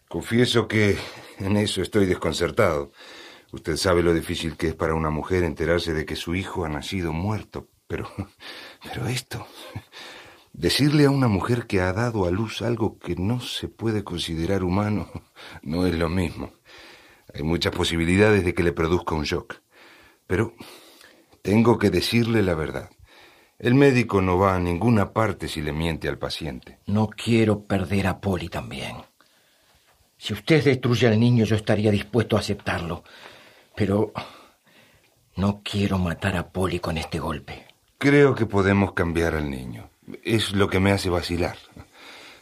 Confieso 0.08 0.68
que 0.68 0.96
en 1.38 1.56
eso 1.56 1.82
estoy 1.82 2.06
desconcertado. 2.06 2.92
Usted 3.52 3.76
sabe 3.76 4.02
lo 4.02 4.14
difícil 4.14 4.56
que 4.56 4.68
es 4.68 4.74
para 4.74 4.94
una 4.94 5.10
mujer 5.10 5.42
enterarse 5.42 5.92
de 5.92 6.06
que 6.06 6.16
su 6.16 6.34
hijo 6.34 6.64
ha 6.64 6.68
nacido 6.68 7.12
muerto. 7.12 7.68
Pero, 7.88 8.08
pero 8.84 9.08
esto, 9.08 9.46
decirle 10.52 11.06
a 11.06 11.10
una 11.10 11.26
mujer 11.26 11.66
que 11.66 11.80
ha 11.80 11.92
dado 11.92 12.24
a 12.24 12.30
luz 12.30 12.62
algo 12.62 12.98
que 12.98 13.16
no 13.16 13.40
se 13.40 13.66
puede 13.66 14.04
considerar 14.04 14.62
humano, 14.62 15.10
no 15.62 15.86
es 15.86 15.94
lo 15.96 16.08
mismo. 16.08 16.52
Hay 17.34 17.42
muchas 17.42 17.74
posibilidades 17.74 18.44
de 18.44 18.54
que 18.54 18.62
le 18.62 18.72
produzca 18.72 19.14
un 19.14 19.24
shock. 19.24 19.56
Pero 20.26 20.54
tengo 21.42 21.78
que 21.78 21.90
decirle 21.90 22.42
la 22.42 22.54
verdad. 22.54 22.90
El 23.58 23.74
médico 23.74 24.22
no 24.22 24.38
va 24.38 24.54
a 24.54 24.58
ninguna 24.58 25.12
parte 25.12 25.48
si 25.48 25.60
le 25.60 25.72
miente 25.72 26.08
al 26.08 26.18
paciente. 26.18 26.78
No 26.86 27.08
quiero 27.08 27.64
perder 27.64 28.06
a 28.06 28.20
Poli 28.20 28.48
también. 28.48 28.96
Si 30.16 30.32
usted 30.32 30.64
destruye 30.64 31.08
al 31.08 31.20
niño, 31.20 31.44
yo 31.44 31.56
estaría 31.56 31.90
dispuesto 31.90 32.36
a 32.36 32.40
aceptarlo. 32.40 33.04
Pero 33.74 34.12
no 35.36 35.62
quiero 35.62 35.98
matar 35.98 36.36
a 36.36 36.48
Poli 36.48 36.80
con 36.80 36.96
este 36.96 37.18
golpe. 37.18 37.66
Creo 37.98 38.34
que 38.34 38.46
podemos 38.46 38.92
cambiar 38.92 39.34
al 39.34 39.50
niño. 39.50 39.90
Es 40.24 40.52
lo 40.52 40.68
que 40.68 40.80
me 40.80 40.92
hace 40.92 41.10
vacilar. 41.10 41.56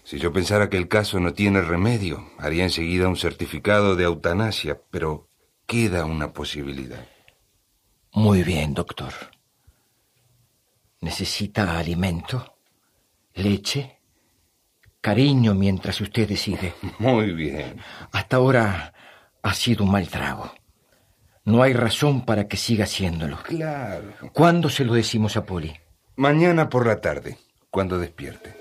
Si 0.08 0.18
yo 0.18 0.32
pensara 0.32 0.70
que 0.70 0.78
el 0.78 0.88
caso 0.88 1.20
no 1.20 1.34
tiene 1.34 1.60
remedio, 1.60 2.30
haría 2.38 2.62
enseguida 2.62 3.08
un 3.08 3.16
certificado 3.18 3.94
de 3.94 4.04
eutanasia, 4.04 4.80
pero 4.90 5.28
queda 5.66 6.06
una 6.06 6.32
posibilidad. 6.32 7.06
Muy 8.12 8.42
bien, 8.42 8.72
doctor. 8.72 9.12
¿Necesita 11.02 11.78
alimento? 11.78 12.56
¿Leche? 13.34 13.98
Cariño 15.02 15.54
mientras 15.54 16.00
usted 16.00 16.26
decide. 16.26 16.72
Muy 16.98 17.34
bien. 17.34 17.78
Hasta 18.10 18.38
ahora 18.38 18.94
ha 19.42 19.52
sido 19.52 19.84
un 19.84 19.90
mal 19.90 20.08
trago. 20.08 20.50
No 21.44 21.62
hay 21.62 21.74
razón 21.74 22.24
para 22.24 22.48
que 22.48 22.56
siga 22.56 22.84
haciéndolo. 22.84 23.42
Claro. 23.42 24.14
¿Cuándo 24.32 24.70
se 24.70 24.86
lo 24.86 24.94
decimos 24.94 25.36
a 25.36 25.44
Poli? 25.44 25.78
Mañana 26.16 26.70
por 26.70 26.86
la 26.86 26.98
tarde, 27.02 27.36
cuando 27.68 27.98
despierte. 27.98 28.57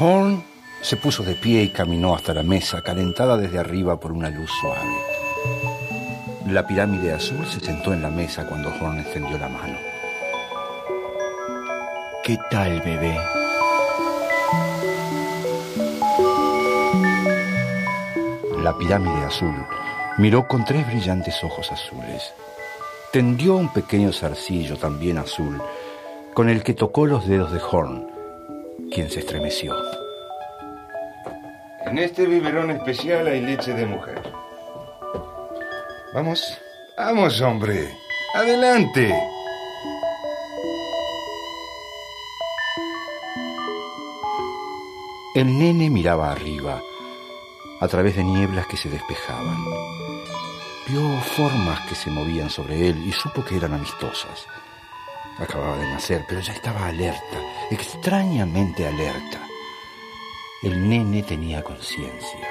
Horn 0.00 0.44
se 0.80 0.96
puso 0.96 1.24
de 1.24 1.34
pie 1.34 1.62
y 1.64 1.70
caminó 1.70 2.14
hasta 2.14 2.32
la 2.32 2.44
mesa, 2.44 2.82
calentada 2.82 3.36
desde 3.36 3.58
arriba 3.58 3.98
por 3.98 4.12
una 4.12 4.30
luz 4.30 4.48
suave. 4.60 4.96
La 6.46 6.64
pirámide 6.64 7.12
azul 7.12 7.44
se 7.46 7.58
sentó 7.58 7.92
en 7.92 8.02
la 8.02 8.08
mesa 8.08 8.46
cuando 8.46 8.68
Horn 8.68 9.00
extendió 9.00 9.36
la 9.38 9.48
mano. 9.48 9.76
¿Qué 12.22 12.38
tal, 12.48 12.80
bebé? 12.82 13.18
La 18.62 18.78
pirámide 18.78 19.24
azul 19.24 19.66
miró 20.18 20.46
con 20.46 20.64
tres 20.64 20.86
brillantes 20.86 21.42
ojos 21.42 21.72
azules. 21.72 22.34
Tendió 23.12 23.56
un 23.56 23.72
pequeño 23.72 24.12
zarcillo 24.12 24.76
también 24.76 25.18
azul, 25.18 25.60
con 26.34 26.48
el 26.48 26.62
que 26.62 26.74
tocó 26.74 27.06
los 27.06 27.26
dedos 27.26 27.50
de 27.50 27.58
Horn, 27.58 28.07
quien 28.90 29.10
se 29.10 29.20
estremeció. 29.20 29.74
En 31.84 31.98
este 31.98 32.26
biberón 32.26 32.70
especial 32.70 33.26
hay 33.26 33.40
leche 33.40 33.72
de 33.72 33.86
mujer. 33.86 34.22
Vamos, 36.14 36.58
vamos, 36.96 37.40
hombre. 37.40 37.88
Adelante. 38.34 39.14
El 45.34 45.58
nene 45.58 45.88
miraba 45.88 46.32
arriba, 46.32 46.82
a 47.80 47.88
través 47.88 48.16
de 48.16 48.24
nieblas 48.24 48.66
que 48.66 48.76
se 48.76 48.90
despejaban. 48.90 49.56
Vio 50.88 51.20
formas 51.20 51.80
que 51.86 51.94
se 51.94 52.10
movían 52.10 52.50
sobre 52.50 52.88
él 52.88 53.06
y 53.06 53.12
supo 53.12 53.44
que 53.44 53.56
eran 53.56 53.74
amistosas. 53.74 54.46
Acababa 55.38 55.76
de 55.76 55.86
nacer, 55.90 56.24
pero 56.28 56.40
ya 56.40 56.52
estaba 56.52 56.86
alerta, 56.86 57.38
extrañamente 57.70 58.86
alerta. 58.86 59.46
El 60.62 60.88
nene 60.88 61.22
tenía 61.22 61.62
conciencia. 61.62 62.48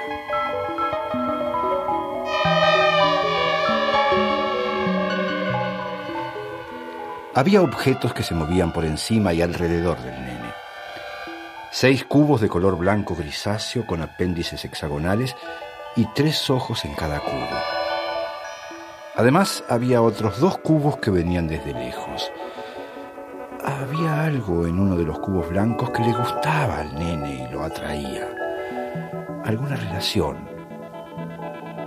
Había 7.34 7.62
objetos 7.62 8.14
que 8.14 8.22
se 8.22 8.34
movían 8.34 8.72
por 8.72 8.84
encima 8.84 9.32
y 9.32 9.42
alrededor 9.42 10.00
del 10.00 10.14
nene. 10.14 10.52
Seis 11.70 12.04
cubos 12.04 12.40
de 12.40 12.48
color 12.48 12.76
blanco 12.76 13.14
grisáceo 13.14 13.86
con 13.86 14.02
apéndices 14.02 14.64
hexagonales 14.64 15.36
y 15.96 16.06
tres 16.14 16.48
ojos 16.48 16.84
en 16.84 16.94
cada 16.94 17.20
cubo. 17.20 17.46
Además, 19.16 19.64
había 19.68 20.00
otros 20.00 20.40
dos 20.40 20.58
cubos 20.58 20.98
que 20.98 21.10
venían 21.10 21.48
desde 21.48 21.74
lejos. 21.74 22.30
Había 23.68 24.24
algo 24.24 24.66
en 24.66 24.80
uno 24.80 24.96
de 24.96 25.04
los 25.04 25.18
cubos 25.18 25.50
blancos 25.50 25.90
que 25.90 26.02
le 26.02 26.14
gustaba 26.14 26.78
al 26.80 26.94
nene 26.94 27.46
y 27.46 27.52
lo 27.52 27.62
atraía. 27.62 28.26
Alguna 29.44 29.76
relación. 29.76 30.48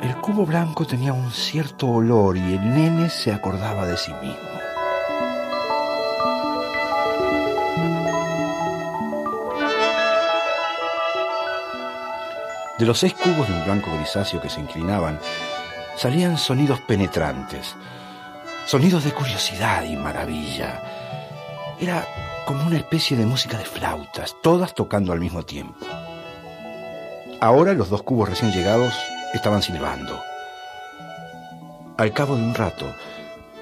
El 0.03 0.15
cubo 0.17 0.45
blanco 0.45 0.85
tenía 0.85 1.11
un 1.11 1.31
cierto 1.31 1.87
olor 1.87 2.37
y 2.37 2.53
el 2.53 2.69
nene 2.69 3.09
se 3.09 3.33
acordaba 3.33 3.87
de 3.87 3.97
sí 3.97 4.13
mismo. 4.21 4.37
De 12.77 12.85
los 12.85 12.99
seis 12.99 13.15
cubos 13.15 13.47
de 13.47 13.55
un 13.55 13.65
blanco 13.65 13.91
grisáceo 13.95 14.39
que 14.39 14.51
se 14.51 14.61
inclinaban, 14.61 15.19
salían 15.97 16.37
sonidos 16.37 16.79
penetrantes, 16.81 17.75
sonidos 18.67 19.03
de 19.03 19.13
curiosidad 19.13 19.83
y 19.83 19.95
maravilla. 19.95 21.00
Era 21.81 22.05
como 22.45 22.67
una 22.67 22.77
especie 22.77 23.17
de 23.17 23.25
música 23.25 23.57
de 23.57 23.65
flautas, 23.65 24.35
todas 24.43 24.75
tocando 24.75 25.13
al 25.13 25.19
mismo 25.19 25.41
tiempo. 25.41 25.83
Ahora 27.39 27.73
los 27.73 27.89
dos 27.89 28.03
cubos 28.03 28.29
recién 28.29 28.51
llegados 28.51 28.93
estaban 29.33 29.63
silbando. 29.63 30.21
Al 31.97 32.13
cabo 32.13 32.35
de 32.35 32.43
un 32.43 32.53
rato, 32.53 32.85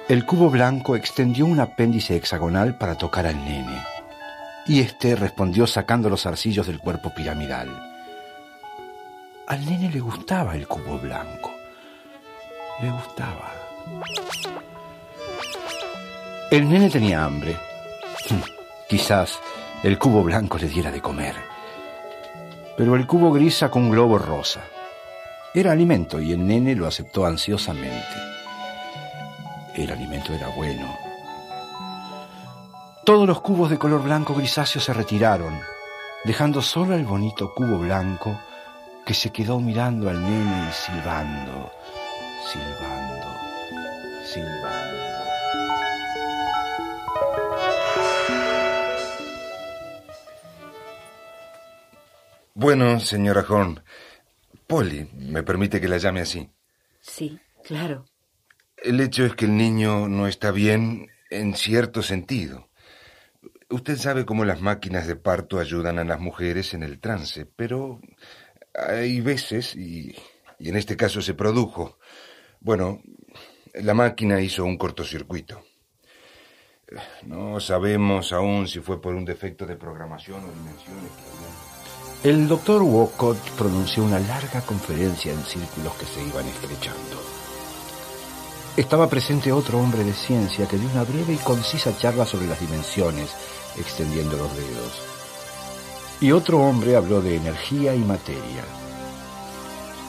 el 0.06 0.26
cubo 0.26 0.50
blanco 0.50 0.96
extendió 0.96 1.46
un 1.46 1.60
apéndice 1.60 2.14
hexagonal 2.14 2.76
para 2.76 2.96
tocar 2.96 3.26
al 3.26 3.42
nene, 3.42 3.82
y 4.66 4.80
éste 4.80 5.16
respondió 5.16 5.66
sacando 5.66 6.10
los 6.10 6.26
arcillos 6.26 6.66
del 6.66 6.78
cuerpo 6.78 7.14
piramidal. 7.14 7.70
Al 9.46 9.64
nene 9.64 9.90
le 9.90 10.00
gustaba 10.00 10.56
el 10.56 10.68
cubo 10.68 10.98
blanco. 10.98 11.52
Le 12.82 12.90
gustaba. 12.90 13.50
El 16.50 16.68
nene 16.68 16.90
tenía 16.90 17.24
hambre. 17.24 17.69
Quizás 18.88 19.38
el 19.82 19.98
cubo 19.98 20.22
blanco 20.22 20.58
le 20.58 20.68
diera 20.68 20.90
de 20.90 21.00
comer. 21.00 21.34
Pero 22.76 22.96
el 22.96 23.06
cubo 23.06 23.32
gris 23.32 23.58
sacó 23.58 23.78
un 23.78 23.90
globo 23.90 24.18
rosa. 24.18 24.60
Era 25.54 25.72
alimento 25.72 26.20
y 26.20 26.32
el 26.32 26.46
nene 26.46 26.74
lo 26.74 26.86
aceptó 26.86 27.26
ansiosamente. 27.26 28.16
El 29.74 29.90
alimento 29.90 30.32
era 30.32 30.48
bueno. 30.48 30.96
Todos 33.04 33.26
los 33.26 33.40
cubos 33.40 33.70
de 33.70 33.78
color 33.78 34.02
blanco 34.02 34.34
grisáceo 34.34 34.80
se 34.80 34.92
retiraron, 34.92 35.58
dejando 36.24 36.62
solo 36.62 36.94
el 36.94 37.04
bonito 37.04 37.52
cubo 37.54 37.78
blanco 37.78 38.40
que 39.04 39.14
se 39.14 39.30
quedó 39.30 39.58
mirando 39.58 40.08
al 40.08 40.22
nene 40.22 40.68
y 40.68 40.72
silbando, 40.72 41.72
silbando, 42.46 43.26
silbando. 44.24 44.99
Bueno, 52.62 53.00
señora 53.00 53.42
Horn, 53.48 53.82
Polly, 54.66 55.08
¿me 55.14 55.42
permite 55.42 55.80
que 55.80 55.88
la 55.88 55.96
llame 55.96 56.20
así? 56.20 56.50
Sí, 57.00 57.38
claro. 57.64 58.04
El 58.76 59.00
hecho 59.00 59.24
es 59.24 59.34
que 59.34 59.46
el 59.46 59.56
niño 59.56 60.08
no 60.08 60.26
está 60.26 60.50
bien 60.50 61.08
en 61.30 61.54
cierto 61.54 62.02
sentido. 62.02 62.68
Usted 63.70 63.96
sabe 63.96 64.26
cómo 64.26 64.44
las 64.44 64.60
máquinas 64.60 65.06
de 65.06 65.16
parto 65.16 65.58
ayudan 65.58 65.98
a 65.98 66.04
las 66.04 66.20
mujeres 66.20 66.74
en 66.74 66.82
el 66.82 67.00
trance, 67.00 67.46
pero 67.46 68.02
hay 68.74 69.22
veces, 69.22 69.74
y, 69.74 70.14
y 70.58 70.68
en 70.68 70.76
este 70.76 70.98
caso 70.98 71.22
se 71.22 71.32
produjo, 71.32 71.98
bueno, 72.60 73.00
la 73.72 73.94
máquina 73.94 74.38
hizo 74.42 74.66
un 74.66 74.76
cortocircuito. 74.76 75.64
No 77.22 77.58
sabemos 77.58 78.34
aún 78.34 78.68
si 78.68 78.80
fue 78.80 79.00
por 79.00 79.14
un 79.14 79.24
defecto 79.24 79.64
de 79.64 79.76
programación 79.76 80.44
o 80.44 80.52
dimensiones 80.52 81.69
el 82.22 82.48
doctor 82.48 82.82
Walcott 82.82 83.38
pronunció 83.56 84.04
una 84.04 84.18
larga 84.18 84.60
conferencia 84.60 85.32
en 85.32 85.42
círculos 85.42 85.94
que 85.94 86.04
se 86.04 86.22
iban 86.22 86.46
estrechando. 86.46 87.16
Estaba 88.76 89.08
presente 89.08 89.50
otro 89.50 89.78
hombre 89.78 90.04
de 90.04 90.12
ciencia 90.12 90.66
que 90.68 90.76
dio 90.76 90.88
una 90.90 91.04
breve 91.04 91.34
y 91.34 91.38
concisa 91.38 91.96
charla 91.96 92.26
sobre 92.26 92.46
las 92.46 92.60
dimensiones, 92.60 93.34
extendiendo 93.78 94.36
los 94.36 94.54
dedos. 94.54 95.02
Y 96.20 96.32
otro 96.32 96.58
hombre 96.58 96.94
habló 96.94 97.22
de 97.22 97.36
energía 97.36 97.94
y 97.94 98.00
materia. 98.00 98.64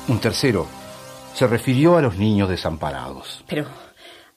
Un 0.09 0.19
tercero 0.19 0.67
se 1.33 1.47
refirió 1.47 1.95
a 1.95 2.01
los 2.01 2.17
niños 2.17 2.49
desamparados. 2.49 3.45
Pero, 3.47 3.65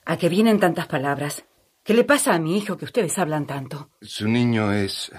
¿a 0.05 0.17
qué 0.17 0.29
vienen 0.29 0.61
tantas 0.61 0.87
palabras? 0.87 1.45
¿Qué 1.83 1.93
le 1.93 2.05
pasa 2.05 2.35
a 2.35 2.39
mi 2.39 2.57
hijo 2.57 2.77
que 2.77 2.85
ustedes 2.85 3.19
hablan 3.19 3.47
tanto? 3.47 3.91
Su 4.01 4.29
niño 4.29 4.73
es 4.73 5.11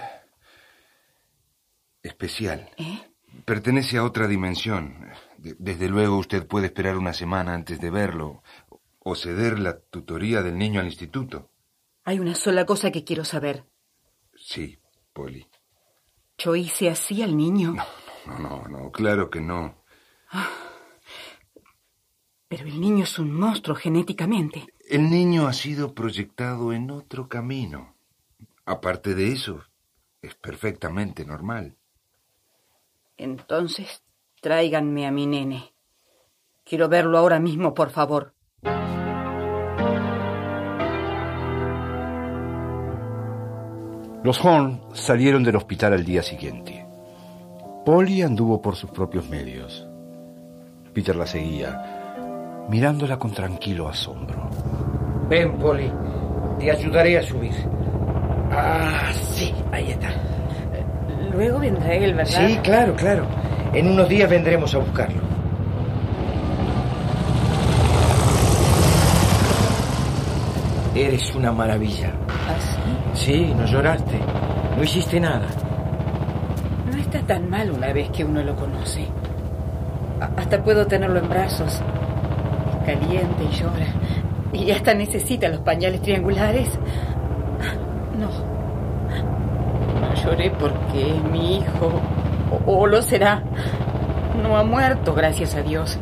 especial. 2.06 2.70
¿Eh? 2.76 3.00
Pertenece 3.44 3.98
a 3.98 4.04
otra 4.04 4.26
dimensión. 4.26 5.06
Desde 5.38 5.88
luego 5.88 6.16
usted 6.16 6.46
puede 6.46 6.66
esperar 6.66 6.96
una 6.96 7.12
semana 7.12 7.54
antes 7.54 7.80
de 7.80 7.90
verlo 7.90 8.42
o 8.98 9.14
ceder 9.14 9.58
la 9.58 9.78
tutoría 9.78 10.42
del 10.42 10.58
niño 10.58 10.80
al 10.80 10.86
instituto. 10.86 11.50
Hay 12.04 12.18
una 12.18 12.34
sola 12.34 12.64
cosa 12.64 12.90
que 12.90 13.04
quiero 13.04 13.24
saber. 13.24 13.64
Sí, 14.34 14.78
Polly. 15.12 15.46
¿Yo 16.38 16.54
hice 16.56 16.90
así 16.90 17.22
al 17.22 17.36
niño? 17.36 17.72
No, 17.72 18.38
no, 18.38 18.38
no, 18.38 18.68
no 18.68 18.92
claro 18.92 19.30
que 19.30 19.40
no. 19.40 19.82
Ah, 20.30 20.50
pero 22.48 22.68
el 22.68 22.80
niño 22.80 23.04
es 23.04 23.18
un 23.18 23.32
monstruo 23.32 23.76
genéticamente. 23.76 24.66
El 24.88 25.10
niño 25.10 25.46
ha 25.46 25.52
sido 25.52 25.94
proyectado 25.94 26.72
en 26.72 26.90
otro 26.90 27.28
camino. 27.28 27.96
Aparte 28.64 29.14
de 29.14 29.32
eso, 29.32 29.64
es 30.22 30.34
perfectamente 30.36 31.24
normal. 31.24 31.76
Entonces, 33.16 34.02
tráiganme 34.40 35.06
a 35.06 35.10
mi 35.10 35.26
nene. 35.26 35.72
Quiero 36.64 36.88
verlo 36.88 37.18
ahora 37.18 37.38
mismo, 37.38 37.74
por 37.74 37.90
favor. 37.90 38.34
Los 44.22 44.44
Horn 44.44 44.80
salieron 44.92 45.44
del 45.44 45.54
hospital 45.54 45.92
al 45.92 46.04
día 46.04 46.22
siguiente. 46.22 46.84
Polly 47.84 48.22
anduvo 48.22 48.60
por 48.60 48.74
sus 48.74 48.90
propios 48.90 49.28
medios. 49.28 49.86
Peter 50.92 51.14
la 51.14 51.26
seguía, 51.26 52.66
mirándola 52.68 53.18
con 53.18 53.30
tranquilo 53.30 53.88
asombro. 53.88 54.50
Ven, 55.28 55.56
Polly. 55.58 55.92
Te 56.58 56.72
ayudaré 56.72 57.18
a 57.18 57.22
subir. 57.22 57.54
Ah, 58.50 59.12
sí, 59.12 59.54
ahí 59.70 59.90
está. 59.90 60.25
Luego 61.36 61.58
vendrá 61.58 61.92
él, 61.94 62.14
¿verdad? 62.14 62.46
Sí, 62.46 62.58
claro, 62.62 62.94
claro. 62.94 63.26
En 63.74 63.88
unos 63.88 64.08
días 64.08 64.28
vendremos 64.30 64.74
a 64.74 64.78
buscarlo. 64.78 65.20
Eres 70.94 71.34
una 71.34 71.52
maravilla. 71.52 72.10
¿Ah, 72.48 72.56
sí? 73.14 73.26
Sí, 73.26 73.54
no 73.54 73.66
lloraste. 73.66 74.18
No 74.76 74.82
hiciste 74.82 75.20
nada. 75.20 75.46
No 76.90 76.96
está 76.96 77.20
tan 77.20 77.50
mal 77.50 77.70
una 77.70 77.92
vez 77.92 78.08
que 78.10 78.24
uno 78.24 78.42
lo 78.42 78.56
conoce. 78.56 79.06
hasta 80.36 80.62
puedo 80.62 80.86
tenerlo 80.86 81.18
en 81.18 81.28
brazos. 81.28 81.82
caliente 82.86 83.44
y 83.44 83.54
llora. 83.56 83.86
Y 84.52 84.70
hasta 84.70 84.94
necesita 84.94 85.48
los 85.48 85.60
pañales 85.60 86.00
triangulares. 86.00 86.68
No. 88.18 88.30
No 90.00 90.15
lloré 90.26 90.50
porque 90.50 91.20
mi 91.30 91.58
hijo. 91.58 92.00
O, 92.66 92.80
o 92.80 92.86
lo 92.86 93.00
será. 93.02 93.42
No 94.42 94.56
ha 94.56 94.64
muerto, 94.64 95.14
gracias 95.14 95.54
a 95.54 95.62
Dios. 95.62 95.98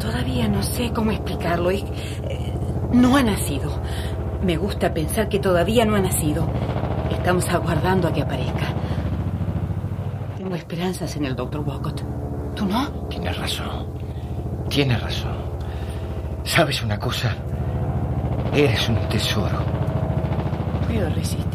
Todavía 0.00 0.48
no 0.48 0.62
sé 0.62 0.90
cómo 0.92 1.10
explicarlo. 1.12 1.70
Y, 1.70 1.84
eh, 2.28 2.52
no 2.92 3.16
ha 3.16 3.22
nacido. 3.22 3.70
Me 4.42 4.56
gusta 4.56 4.92
pensar 4.92 5.28
que 5.28 5.38
todavía 5.38 5.84
no 5.84 5.94
ha 5.94 6.00
nacido. 6.00 6.48
Estamos 7.10 7.48
aguardando 7.50 8.08
a 8.08 8.12
que 8.12 8.22
aparezca. 8.22 8.66
Tengo 10.36 10.56
esperanzas 10.56 11.14
en 11.16 11.26
el 11.26 11.36
doctor 11.36 11.60
Walcott. 11.60 12.02
¿Tú 12.56 12.66
no? 12.66 12.90
Tienes 13.08 13.38
razón. 13.38 13.86
Tienes 14.68 15.00
razón. 15.00 15.36
¿Sabes 16.44 16.82
una 16.82 16.98
cosa? 16.98 17.34
Eres 18.52 18.88
un 18.88 18.96
tesoro. 19.08 19.58
Puedo 20.86 21.08
resistir. 21.10 21.51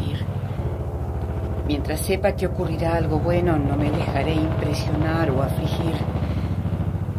Mientras 1.68 2.00
sepa 2.00 2.32
que 2.32 2.46
ocurrirá 2.46 2.96
algo 2.96 3.18
bueno, 3.18 3.58
no 3.58 3.76
me 3.76 3.90
dejaré 3.90 4.34
impresionar 4.34 5.30
o 5.30 5.42
afligir. 5.42 5.94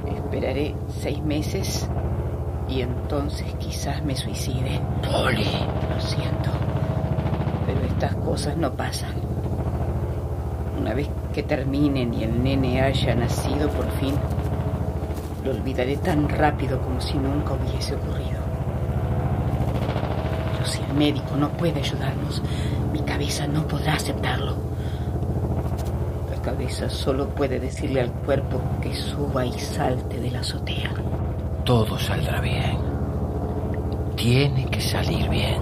Esperaré 0.07 0.73
seis 0.87 1.21
meses 1.23 1.87
y 2.67 2.81
entonces 2.81 3.45
quizás 3.59 4.03
me 4.03 4.15
suicide. 4.15 4.81
Polly. 5.03 5.45
Lo 5.93 6.01
siento. 6.01 6.49
Pero 7.67 7.81
estas 7.85 8.15
cosas 8.15 8.57
no 8.57 8.73
pasan. 8.73 9.13
Una 10.81 10.95
vez 10.95 11.07
que 11.31 11.43
terminen 11.43 12.11
y 12.15 12.23
el 12.23 12.43
nene 12.43 12.81
haya 12.81 13.13
nacido 13.13 13.69
por 13.69 13.87
fin, 13.99 14.15
lo 15.45 15.51
olvidaré 15.51 15.97
tan 15.97 16.27
rápido 16.27 16.81
como 16.81 16.99
si 16.99 17.19
nunca 17.19 17.53
hubiese 17.53 17.93
ocurrido. 17.93 18.39
Pero 20.53 20.65
si 20.65 20.81
el 20.81 20.93
médico 20.95 21.35
no 21.37 21.49
puede 21.49 21.81
ayudarnos, 21.81 22.41
cabeza 23.19 23.47
no 23.47 23.67
podrá 23.67 23.95
aceptarlo. 23.95 24.55
La 26.29 26.41
cabeza 26.41 26.89
solo 26.89 27.27
puede 27.27 27.59
decirle 27.59 27.99
al 27.99 28.11
cuerpo 28.13 28.61
que 28.81 28.95
suba 28.95 29.45
y 29.45 29.51
salte 29.59 30.21
de 30.21 30.31
la 30.31 30.39
azotea. 30.39 30.93
Todo 31.65 31.99
saldrá 31.99 32.39
bien. 32.39 32.77
Tiene 34.15 34.67
que 34.67 34.79
salir 34.79 35.27
bien. 35.27 35.61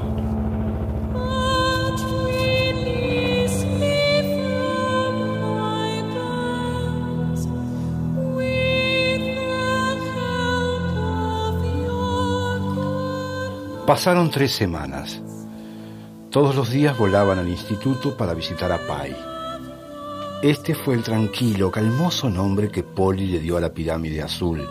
Pasaron 13.87 14.29
tres 14.29 14.51
semanas. 14.51 15.19
Todos 16.31 16.55
los 16.55 16.69
días 16.69 16.97
volaban 16.97 17.39
al 17.39 17.47
instituto 17.47 18.17
para 18.17 18.33
visitar 18.33 18.69
a 18.71 18.85
Pai. 18.85 19.15
Este 20.43 20.75
fue 20.75 20.95
el 20.95 21.01
tranquilo, 21.01 21.71
calmoso 21.71 22.29
nombre 22.29 22.69
que 22.69 22.83
Polly 22.83 23.27
le 23.27 23.39
dio 23.39 23.55
a 23.55 23.61
la 23.61 23.73
pirámide 23.73 24.21
azul, 24.21 24.67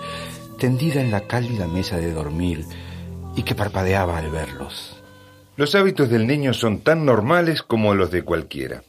tendida 0.59 1.01
en 1.01 1.11
la 1.11 1.23
cálida 1.23 1.67
mesa 1.67 1.97
de 1.97 2.13
dormir 2.13 2.65
y 3.37 3.43
que 3.43 3.55
parpadeaba 3.55 4.19
al 4.19 4.31
verlos. 4.31 5.03
Los 5.57 5.75
hábitos 5.75 6.11
del 6.11 6.27
niño 6.27 6.53
son 6.53 6.81
tan 6.81 7.07
normales 7.07 7.63
como 7.63 7.95
los 7.95 8.11
de 8.11 8.23
cualquiera. 8.23 8.85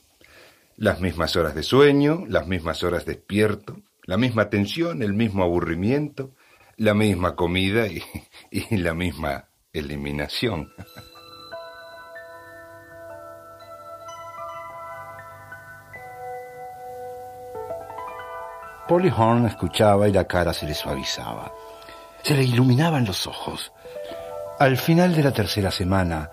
Las 0.75 0.99
mismas 0.99 1.37
horas 1.37 1.55
de 1.55 1.63
sueño, 1.63 2.25
las 2.27 2.47
mismas 2.47 2.83
horas 2.83 3.05
despierto, 3.05 3.77
la 4.03 4.17
misma 4.17 4.49
tensión, 4.49 5.01
el 5.01 5.13
mismo 5.13 5.43
aburrimiento, 5.43 6.31
la 6.75 6.93
misma 6.93 7.35
comida 7.35 7.87
y, 7.87 8.03
y 8.51 8.75
la 8.75 8.93
misma 8.93 9.45
eliminación. 9.71 10.69
Polly 18.87 19.11
Horn 19.15 19.45
escuchaba 19.45 20.07
y 20.07 20.13
la 20.13 20.25
cara 20.25 20.53
se 20.53 20.65
le 20.65 20.73
suavizaba. 20.73 21.53
Se 22.23 22.35
le 22.35 22.43
iluminaban 22.43 23.05
los 23.05 23.27
ojos. 23.27 23.71
Al 24.59 24.77
final 24.77 25.15
de 25.15 25.23
la 25.23 25.31
tercera 25.31 25.71
semana, 25.71 26.31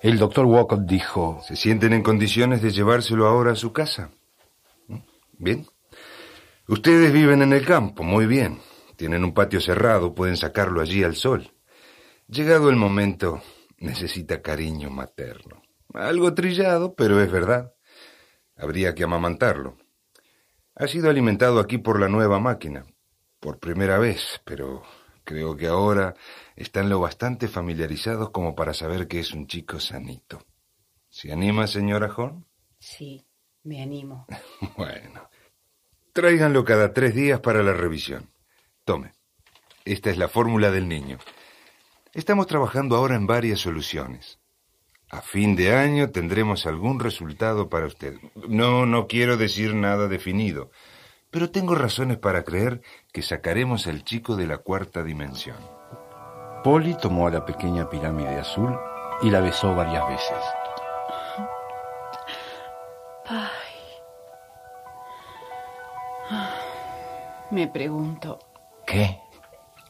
el 0.00 0.18
doctor 0.18 0.46
Walcott 0.46 0.82
dijo... 0.82 1.40
¿Se 1.46 1.56
sienten 1.56 1.92
en 1.92 2.02
condiciones 2.02 2.62
de 2.62 2.70
llevárselo 2.70 3.26
ahora 3.26 3.52
a 3.52 3.56
su 3.56 3.72
casa? 3.72 4.10
Bien. 5.32 5.66
Ustedes 6.68 7.12
viven 7.12 7.42
en 7.42 7.52
el 7.52 7.66
campo, 7.66 8.04
muy 8.04 8.26
bien. 8.26 8.60
Tienen 8.96 9.24
un 9.24 9.34
patio 9.34 9.60
cerrado, 9.60 10.14
pueden 10.14 10.36
sacarlo 10.36 10.80
allí 10.80 11.02
al 11.02 11.16
sol. 11.16 11.52
Llegado 12.28 12.70
el 12.70 12.76
momento, 12.76 13.42
necesita 13.78 14.40
cariño 14.40 14.90
materno. 14.90 15.62
Algo 15.92 16.32
trillado, 16.34 16.94
pero 16.94 17.20
es 17.20 17.30
verdad. 17.30 17.74
Habría 18.56 18.94
que 18.94 19.04
amamantarlo. 19.04 19.76
Ha 20.76 20.88
sido 20.88 21.08
alimentado 21.08 21.60
aquí 21.60 21.78
por 21.78 22.00
la 22.00 22.08
nueva 22.08 22.40
máquina, 22.40 22.84
por 23.38 23.60
primera 23.60 23.98
vez, 23.98 24.40
pero 24.44 24.82
creo 25.22 25.56
que 25.56 25.68
ahora 25.68 26.14
están 26.56 26.88
lo 26.88 26.98
bastante 26.98 27.46
familiarizados 27.46 28.30
como 28.30 28.56
para 28.56 28.74
saber 28.74 29.06
que 29.06 29.20
es 29.20 29.32
un 29.32 29.46
chico 29.46 29.78
sanito. 29.78 30.44
¿Se 31.10 31.32
anima, 31.32 31.68
señora 31.68 32.12
Horn? 32.14 32.44
Sí, 32.80 33.24
me 33.62 33.82
animo. 33.82 34.26
bueno. 34.76 35.28
Tráiganlo 36.12 36.64
cada 36.64 36.92
tres 36.92 37.14
días 37.14 37.40
para 37.40 37.62
la 37.62 37.72
revisión. 37.72 38.30
Tome. 38.84 39.12
Esta 39.84 40.10
es 40.10 40.18
la 40.18 40.28
fórmula 40.28 40.70
del 40.70 40.88
niño. 40.88 41.18
Estamos 42.12 42.46
trabajando 42.46 42.96
ahora 42.96 43.14
en 43.14 43.26
varias 43.26 43.60
soluciones. 43.60 44.38
A 45.10 45.20
fin 45.20 45.54
de 45.54 45.74
año 45.74 46.10
tendremos 46.10 46.66
algún 46.66 46.98
resultado 46.98 47.68
para 47.68 47.86
usted. 47.86 48.16
No, 48.48 48.86
no 48.86 49.06
quiero 49.06 49.36
decir 49.36 49.74
nada 49.74 50.08
definido, 50.08 50.70
pero 51.30 51.50
tengo 51.50 51.74
razones 51.74 52.18
para 52.18 52.44
creer 52.44 52.80
que 53.12 53.22
sacaremos 53.22 53.86
al 53.86 54.04
chico 54.04 54.36
de 54.36 54.46
la 54.46 54.58
cuarta 54.58 55.02
dimensión. 55.02 55.56
Polly 56.64 56.96
tomó 57.00 57.28
a 57.28 57.30
la 57.30 57.44
pequeña 57.44 57.88
pirámide 57.90 58.38
azul 58.38 58.74
y 59.22 59.30
la 59.30 59.40
besó 59.40 59.74
varias 59.74 60.08
veces. 60.08 60.38
Ay. 63.26 63.74
Me 67.50 67.68
pregunto. 67.68 68.38
¿Qué? 68.86 69.20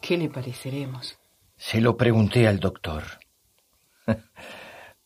¿Qué 0.01 0.19
le 0.19 0.29
pareceremos? 0.29 1.19
Se 1.57 1.81
lo 1.81 1.97
pregunté 1.97 2.47
al 2.47 2.61
doctor. 2.61 3.05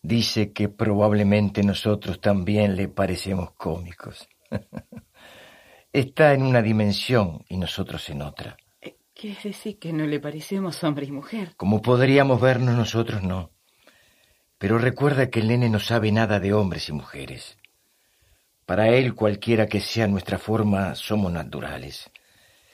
Dice 0.08 0.54
que 0.54 0.70
probablemente 0.70 1.62
nosotros 1.62 2.18
también 2.18 2.76
le 2.76 2.88
parecemos 2.88 3.50
cómicos. 3.52 4.26
Está 5.92 6.32
en 6.32 6.44
una 6.44 6.62
dimensión 6.62 7.44
y 7.46 7.58
nosotros 7.58 8.08
en 8.08 8.22
otra. 8.22 8.56
Eh, 8.80 8.96
¿Quiere 9.12 9.38
decir 9.44 9.78
que 9.78 9.92
no 9.92 10.06
le 10.06 10.18
parecemos 10.18 10.82
hombre 10.82 11.04
y 11.04 11.12
mujer? 11.12 11.52
Como 11.58 11.82
podríamos 11.82 12.40
vernos 12.40 12.74
nosotros, 12.74 13.22
no. 13.22 13.50
Pero 14.56 14.78
recuerda 14.78 15.28
que 15.28 15.40
el 15.40 15.48
nene 15.48 15.68
no 15.68 15.78
sabe 15.78 16.10
nada 16.10 16.40
de 16.40 16.54
hombres 16.54 16.88
y 16.88 16.92
mujeres. 16.92 17.58
Para 18.64 18.88
él, 18.88 19.14
cualquiera 19.14 19.66
que 19.66 19.80
sea 19.80 20.08
nuestra 20.08 20.38
forma, 20.38 20.94
somos 20.94 21.30
naturales. 21.30 22.10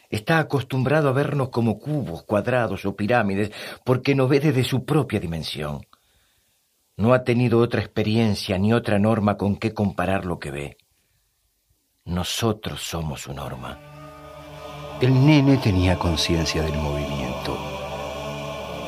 Está 0.09 0.39
acostumbrado 0.39 1.09
a 1.09 1.13
vernos 1.13 1.49
como 1.49 1.81
cubos, 1.81 2.23
cuadrados 2.23 2.85
o 2.85 2.95
pirámides, 2.95 3.51
porque 3.85 4.15
no 4.15 4.29
ve 4.29 4.39
desde 4.39 4.63
su 4.63 4.85
propia 4.85 5.19
dimensión. 5.19 5.85
No 6.97 7.13
ha 7.13 7.25
tenido 7.25 7.59
otra 7.59 7.81
experiencia 7.81 8.57
ni 8.57 8.73
otra 8.73 9.01
norma 9.01 9.37
con 9.37 9.57
qué 9.57 9.75
comparar 9.75 10.25
lo 10.25 10.39
que 10.39 10.53
ve. 10.53 10.77
Nosotros 12.05 12.83
somos 12.83 13.23
su 13.23 13.35
norma. 13.35 13.81
El 15.01 15.27
nene 15.27 15.57
tenía 15.57 15.99
conciencia 15.99 16.63
del 16.63 16.75
movimiento. 16.75 17.59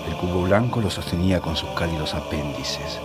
El 0.06 0.14
cubo 0.18 0.44
blanco 0.44 0.80
lo 0.80 0.88
sostenía 0.88 1.40
con 1.40 1.56
sus 1.56 1.70
cálidos 1.70 2.14
apéndices. 2.14 3.00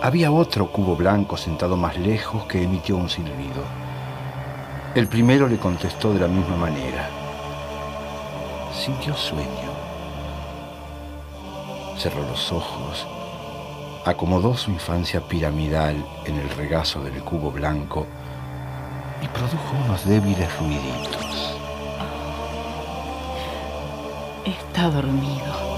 Había 0.00 0.30
otro 0.30 0.70
cubo 0.70 0.94
blanco 0.94 1.36
sentado 1.36 1.76
más 1.76 1.98
lejos 1.98 2.44
que 2.44 2.62
emitió 2.62 2.96
un 2.96 3.08
silbido. 3.08 3.64
El 4.94 5.08
primero 5.08 5.48
le 5.48 5.56
contestó 5.56 6.14
de 6.14 6.20
la 6.20 6.28
misma 6.28 6.56
manera. 6.56 7.10
Sintió 8.72 9.16
sueño. 9.16 9.72
Cerró 11.98 12.22
los 12.22 12.52
ojos 12.52 13.04
acomodó 14.06 14.56
su 14.56 14.70
infancia 14.70 15.20
piramidal 15.20 15.96
en 16.26 16.36
el 16.36 16.48
regazo 16.50 17.02
del 17.02 17.20
cubo 17.24 17.50
blanco 17.50 18.06
y 19.20 19.26
produjo 19.26 19.74
unos 19.84 20.06
débiles 20.06 20.48
ruiditos. 20.58 21.56
Está 24.44 24.90
dormido. 24.90 25.75